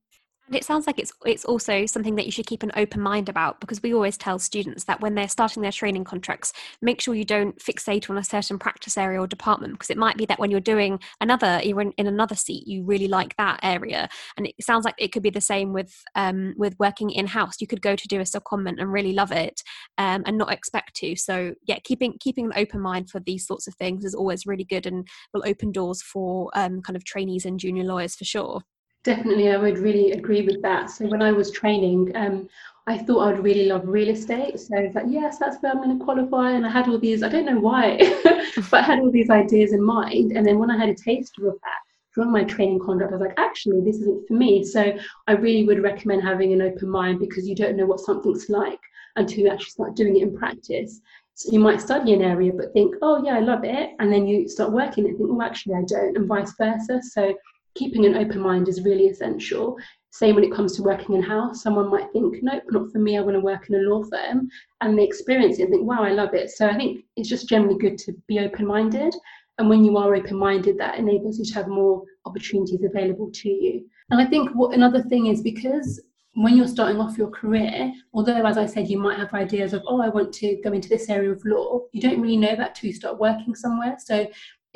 And 0.47 0.55
it 0.55 0.65
sounds 0.65 0.87
like 0.87 0.99
it's 0.99 1.13
it's 1.25 1.45
also 1.45 1.87
something 1.87 2.15
that 2.17 2.25
you 2.25 2.31
should 2.31 2.47
keep 2.47 2.63
an 2.63 2.71
open 2.77 3.01
mind 3.01 3.29
about 3.29 3.61
because 3.61 3.83
we 3.83 3.93
always 3.93 4.17
tell 4.17 4.39
students 4.39 4.85
that 4.85 5.01
when 5.01 5.15
they're 5.15 5.29
starting 5.29 5.63
their 5.63 5.73
training 5.73 6.05
contracts, 6.05 6.53
make 6.81 7.01
sure 7.01 7.15
you 7.15 7.25
don't 7.25 7.59
fixate 7.59 8.09
on 8.09 8.17
a 8.17 8.23
certain 8.23 8.59
practice 8.59 8.97
area 8.97 9.21
or 9.21 9.27
department 9.27 9.73
because 9.73 9.91
it 9.91 9.97
might 9.97 10.17
be 10.17 10.27
that 10.27 10.39
when 10.39 10.53
you're 10.53 10.61
doing 10.61 11.01
another, 11.21 11.61
you're 11.65 11.81
in, 11.81 11.93
in 11.93 12.07
another 12.07 12.37
seat, 12.37 12.67
you 12.67 12.85
really 12.85 13.09
like 13.09 13.37
that 13.37 13.59
area. 13.65 14.09
And 14.37 14.47
it 14.47 14.55
sounds 14.61 14.85
like 14.85 14.95
it 14.99 15.09
could 15.13 15.23
be 15.23 15.31
the 15.31 15.41
same 15.41 15.73
with 15.73 15.93
um, 16.15 16.55
with 16.57 16.79
working 16.79 17.11
in 17.11 17.27
house. 17.27 17.61
You 17.61 17.67
could 17.67 17.83
go 17.83 17.97
to 17.97 18.09
do 18.09 18.21
a 18.21 18.25
secondment 18.25 18.81
and 18.81 18.93
really 18.93 19.15
love 19.15 19.33
it 19.33 19.63
um, 19.99 20.23
and 20.27 20.39
not 20.39 20.53
expect 20.53 20.95
to. 20.97 21.17
So 21.17 21.55
yeah, 21.65 21.79
keeping 21.83 22.19
keeping 22.21 22.47
an 22.47 22.53
open 22.55 22.81
mind 22.81 23.11
for 23.11 23.19
these 23.19 23.47
sorts 23.47 23.67
of 23.67 23.75
things 23.75 24.05
is 24.05 24.15
always 24.15 24.47
really 24.47 24.65
good 24.65 24.87
and 24.87 25.09
will 25.35 25.43
open 25.45 25.73
doors 25.73 26.03
for 26.03 26.51
um, 26.55 26.83
kind 26.83 26.97
of 26.97 27.05
trainees 27.05 27.45
and 27.45 27.59
junior 27.59 27.83
lawyers 27.83 28.15
for 28.15 28.25
sure. 28.25 28.63
Definitely, 29.07 29.53
I 29.53 29.57
would 29.57 29.79
really 29.79 30.11
agree 30.11 30.43
with 30.43 30.61
that. 30.63 30.91
So 30.91 31.07
when 31.07 31.23
I 31.23 31.31
was 31.31 31.53
training, 31.53 32.11
um, 32.17 32.49
I 32.89 32.99
thought 32.99 33.21
I 33.21 33.33
would 33.33 33.45
really 33.45 33.67
love 33.67 33.83
real 33.85 34.09
estate. 34.09 34.59
So 34.59 34.77
I 34.77 34.81
was 34.81 34.97
like, 34.97 35.05
yes, 35.07 35.39
that's 35.39 35.59
where 35.61 35.71
I'm 35.71 35.81
going 35.81 35.97
to 35.97 36.05
qualify. 36.05 36.51
And 36.51 36.67
I 36.67 36.71
had 36.71 36.89
all 36.89 36.99
these, 36.99 37.23
I 37.23 37.29
don't 37.29 37.47
know 37.47 37.61
why, 37.61 37.99
but 38.69 38.81
I 38.81 38.83
had 38.83 38.99
all 38.99 39.13
these 39.13 39.31
ideas 39.31 39.73
in 39.73 39.81
mind. 39.81 40.33
And 40.33 40.45
then 40.45 40.59
when 40.59 40.73
I 40.73 40.77
had 40.77 40.89
a 40.89 40.95
taste 40.97 41.35
of 41.39 41.45
that 41.45 41.81
from 42.11 42.33
my 42.33 42.43
training 42.43 42.81
contract, 42.81 43.13
I 43.13 43.17
was 43.17 43.29
like, 43.29 43.39
actually, 43.39 43.81
this 43.81 44.01
isn't 44.01 44.27
for 44.27 44.35
me. 44.35 44.65
So 44.65 44.99
I 45.29 45.33
really 45.35 45.63
would 45.63 45.85
recommend 45.85 46.25
having 46.25 46.53
an 46.53 46.61
open 46.61 46.89
mind 46.89 47.21
because 47.21 47.47
you 47.47 47.55
don't 47.55 47.77
know 47.77 47.87
what 47.87 48.01
something's 48.01 48.49
like 48.49 48.81
until 49.15 49.45
you 49.45 49.51
actually 49.51 49.71
start 49.71 49.95
doing 49.95 50.17
it 50.17 50.25
in 50.25 50.37
practice. 50.37 51.01
So 51.35 51.53
you 51.53 51.61
might 51.61 51.81
study 51.81 52.13
an 52.13 52.23
area 52.23 52.53
but 52.53 52.73
think, 52.73 52.97
oh 53.03 53.25
yeah, 53.25 53.37
I 53.37 53.41
love 53.41 53.63
it, 53.63 53.91
and 54.01 54.13
then 54.13 54.27
you 54.27 54.49
start 54.49 54.73
working 54.73 55.07
and 55.07 55.17
think, 55.17 55.31
oh, 55.31 55.43
actually, 55.43 55.75
I 55.75 55.83
don't, 55.87 56.17
and 56.17 56.27
vice 56.27 56.53
versa. 56.59 57.01
So 57.03 57.37
keeping 57.77 58.07
an 58.07 58.17
open 58.17 58.41
mind 58.41 58.69
is 58.69 58.83
really 58.83 59.07
essential. 59.07 59.77
Same 60.11 60.35
when 60.35 60.45
it 60.45 60.53
comes 60.53 60.75
to 60.77 60.83
working 60.83 61.15
in 61.15 61.23
house. 61.23 61.63
Someone 61.63 61.91
might 61.91 62.11
think, 62.13 62.37
nope, 62.43 62.63
not 62.71 62.91
for 62.91 62.99
me. 62.99 63.17
I 63.17 63.21
want 63.21 63.35
to 63.35 63.41
work 63.41 63.69
in 63.69 63.75
a 63.75 63.89
law 63.89 64.03
firm, 64.05 64.49
and 64.81 64.99
they 64.99 65.05
experience 65.05 65.59
it 65.59 65.65
and 65.65 65.71
think, 65.71 65.87
wow, 65.87 66.03
I 66.03 66.13
love 66.13 66.33
it. 66.33 66.51
So 66.51 66.67
I 66.67 66.75
think 66.75 67.05
it's 67.17 67.29
just 67.29 67.49
generally 67.49 67.79
good 67.79 67.99
to 67.99 68.13
be 68.27 68.41
open 68.41 68.67
minded. 68.67 69.15
And 69.59 69.69
when 69.69 69.85
you 69.85 69.97
are 69.97 70.15
open 70.15 70.39
minded, 70.39 70.79
that 70.79 70.99
enables 70.99 71.39
you 71.39 71.45
to 71.45 71.55
have 71.55 71.69
more 71.69 72.03
opportunities 72.25 72.83
available 72.83 73.31
to 73.33 73.49
you. 73.49 73.87
And 74.11 74.21
I 74.21 74.27
think 74.27 74.51
what 74.51 74.75
another 74.75 75.03
thing 75.03 75.27
is 75.27 75.43
because 75.43 76.01
when 76.35 76.57
you're 76.57 76.69
starting 76.69 77.01
off 77.01 77.17
your 77.17 77.31
career, 77.31 77.93
although 78.13 78.45
as 78.45 78.59
I 78.59 78.67
said, 78.67 78.89
you 78.89 78.99
might 78.99 79.19
have 79.19 79.33
ideas 79.33 79.73
of, 79.73 79.83
oh, 79.87 80.03
I 80.03 80.11
want 80.11 80.33
to 80.35 80.61
go 80.63 80.73
into 80.73 80.89
this 80.89 81.09
area 81.09 81.33
of 81.33 81.43
law, 81.47 81.81
you 81.93 82.01
don't 82.01 82.21
really 82.21 82.37
know 82.37 82.55
that 82.55 82.75
till 82.75 82.89
you 82.89 82.95
start 82.95 83.19
working 83.19 83.55
somewhere. 83.55 83.97
So 83.99 84.27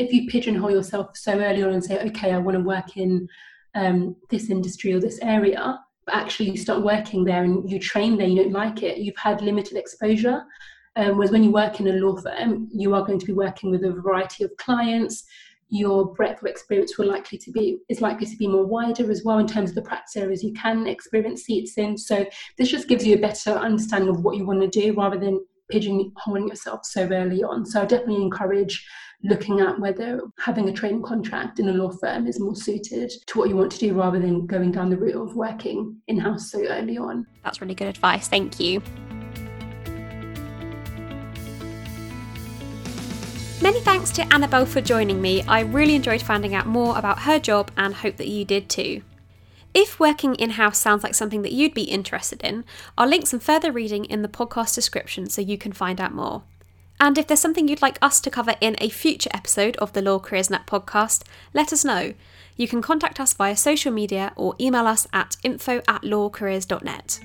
if 0.01 0.13
you 0.13 0.27
pigeonhole 0.29 0.71
yourself 0.71 1.17
so 1.17 1.39
early 1.39 1.63
on 1.63 1.73
and 1.73 1.85
say, 1.85 2.01
okay, 2.07 2.33
I 2.33 2.39
want 2.39 2.57
to 2.57 2.65
work 2.65 2.97
in 2.97 3.29
um, 3.75 4.17
this 4.31 4.49
industry 4.49 4.95
or 4.95 5.01
this 5.01 5.19
area, 5.21 5.79
but 6.07 6.15
actually 6.15 6.51
you 6.51 6.57
start 6.57 6.83
working 6.83 7.25
there 7.25 7.45
and 7.45 7.71
you 7.71 7.79
train 7.79 8.17
there, 8.17 8.27
you 8.27 8.43
don't 8.43 8.53
like 8.53 8.83
it, 8.83 8.99
you've 8.99 9.17
had 9.17 9.43
limited 9.43 9.77
exposure. 9.77 10.43
Um, 10.97 11.17
whereas 11.17 11.31
when 11.31 11.45
you 11.45 11.53
work 11.53 11.79
in 11.81 11.87
a 11.87 11.93
law 11.93 12.17
firm, 12.17 12.69
you 12.73 12.95
are 12.95 13.05
going 13.05 13.19
to 13.19 13.27
be 13.27 13.33
working 13.33 13.71
with 13.71 13.85
a 13.85 13.93
variety 13.93 14.43
of 14.43 14.57
clients. 14.57 15.25
Your 15.69 16.13
breadth 16.15 16.43
of 16.43 16.49
experience 16.49 16.99
will 16.99 17.07
likely 17.07 17.39
to 17.39 17.53
be 17.53 17.79
is 17.89 18.01
likely 18.01 18.27
to 18.27 18.37
be 18.37 18.49
more 18.49 18.67
wider 18.67 19.09
as 19.09 19.23
well 19.23 19.39
in 19.39 19.47
terms 19.47 19.71
of 19.71 19.77
the 19.77 19.83
practice 19.83 20.17
areas 20.17 20.43
you 20.43 20.53
can 20.55 20.89
experience 20.89 21.45
seats 21.45 21.79
in. 21.79 21.97
So 21.97 22.27
this 22.59 22.71
just 22.71 22.89
gives 22.89 23.07
you 23.07 23.15
a 23.15 23.21
better 23.21 23.53
understanding 23.53 24.11
of 24.11 24.25
what 24.25 24.37
you 24.37 24.45
want 24.45 24.63
to 24.63 24.81
do 24.81 24.95
rather 24.95 25.19
than 25.19 25.45
pigeonholing 25.73 26.49
yourself 26.49 26.85
so 26.85 27.03
early 27.03 27.45
on. 27.45 27.65
So 27.65 27.83
I 27.83 27.85
definitely 27.85 28.23
encourage 28.23 28.85
looking 29.23 29.61
at 29.61 29.79
whether 29.79 30.23
having 30.39 30.69
a 30.69 30.73
training 30.73 31.03
contract 31.03 31.59
in 31.61 31.69
a 31.69 31.73
law 31.73 31.91
firm 31.91 32.27
is 32.27 32.41
more 32.41 32.57
suited 32.57 33.13
to 33.27 33.39
what 33.39 33.49
you 33.49 33.57
want 33.57 33.71
to 33.73 33.79
do 33.79 33.95
rather 33.95 34.19
than 34.19 34.47
going 34.47 34.73
down 34.73 34.89
the 34.89 34.97
route 34.97 35.17
of 35.17 35.37
working 35.37 35.97
in 36.09 36.19
house 36.19 36.51
so 36.51 36.65
early 36.67 36.97
on. 36.97 37.27
That's 37.45 37.61
really 37.61 37.75
good 37.75 37.89
advice. 37.89 38.29
Thank 38.29 38.59
you. 38.59 38.83
Many 43.63 43.81
thanks 43.81 44.11
to 44.13 44.33
Annabel 44.33 44.65
for 44.65 44.81
joining 44.81 45.21
me. 45.21 45.43
I 45.43 45.61
really 45.61 45.95
enjoyed 45.95 46.23
finding 46.23 46.55
out 46.55 46.67
more 46.67 46.97
about 46.97 47.21
her 47.21 47.39
job 47.39 47.71
and 47.77 47.95
hope 47.95 48.17
that 48.17 48.29
you 48.29 48.47
did 48.47 48.71
too. 48.71 49.03
If 49.75 50.01
working 50.01 50.35
in 50.37 50.51
house 50.51 50.79
sounds 50.79 51.05
like 51.05 51.15
something 51.15 51.43
that 51.43 51.53
you'd 51.53 51.75
be 51.75 51.83
interested 51.83 52.43
in, 52.43 52.65
I'll 52.97 53.07
link 53.07 53.27
some 53.27 53.39
further 53.39 53.71
reading 53.71 54.07
in 54.07 54.23
the 54.23 54.29
podcast 54.29 54.75
description 54.75 55.29
so 55.29 55.43
you 55.43 55.59
can 55.59 55.73
find 55.73 56.01
out 56.01 56.15
more. 56.15 56.43
And 57.01 57.17
if 57.17 57.27
there's 57.27 57.41
something 57.41 57.67
you'd 57.67 57.81
like 57.81 57.99
us 58.03 58.21
to 58.21 58.31
cover 58.31 58.55
in 58.61 58.77
a 58.79 58.91
future 58.91 59.31
episode 59.33 59.77
of 59.79 59.95
the 59.95 60.03
Law 60.03 60.19
Careers 60.19 60.51
Net 60.51 60.67
podcast, 60.67 61.23
let 61.55 61.73
us 61.73 61.83
know. 61.83 62.13
You 62.57 62.69
can 62.69 62.83
contact 62.83 63.19
us 63.19 63.33
via 63.33 63.57
social 63.57 63.91
media 63.91 64.35
or 64.37 64.55
email 64.61 64.87
us 64.87 65.09
at 65.11 65.39
info 65.43 65.79
at 65.89 66.03
lawcareers.net. 66.03 67.21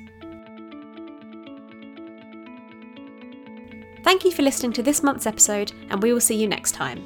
Thank 4.02 4.24
you 4.24 4.32
for 4.32 4.44
listening 4.44 4.72
to 4.74 4.84
this 4.84 5.04
month's 5.04 5.26
episode, 5.26 5.74
and 5.90 6.02
we 6.02 6.14
will 6.14 6.22
see 6.22 6.36
you 6.36 6.48
next 6.48 6.72
time. 6.72 7.04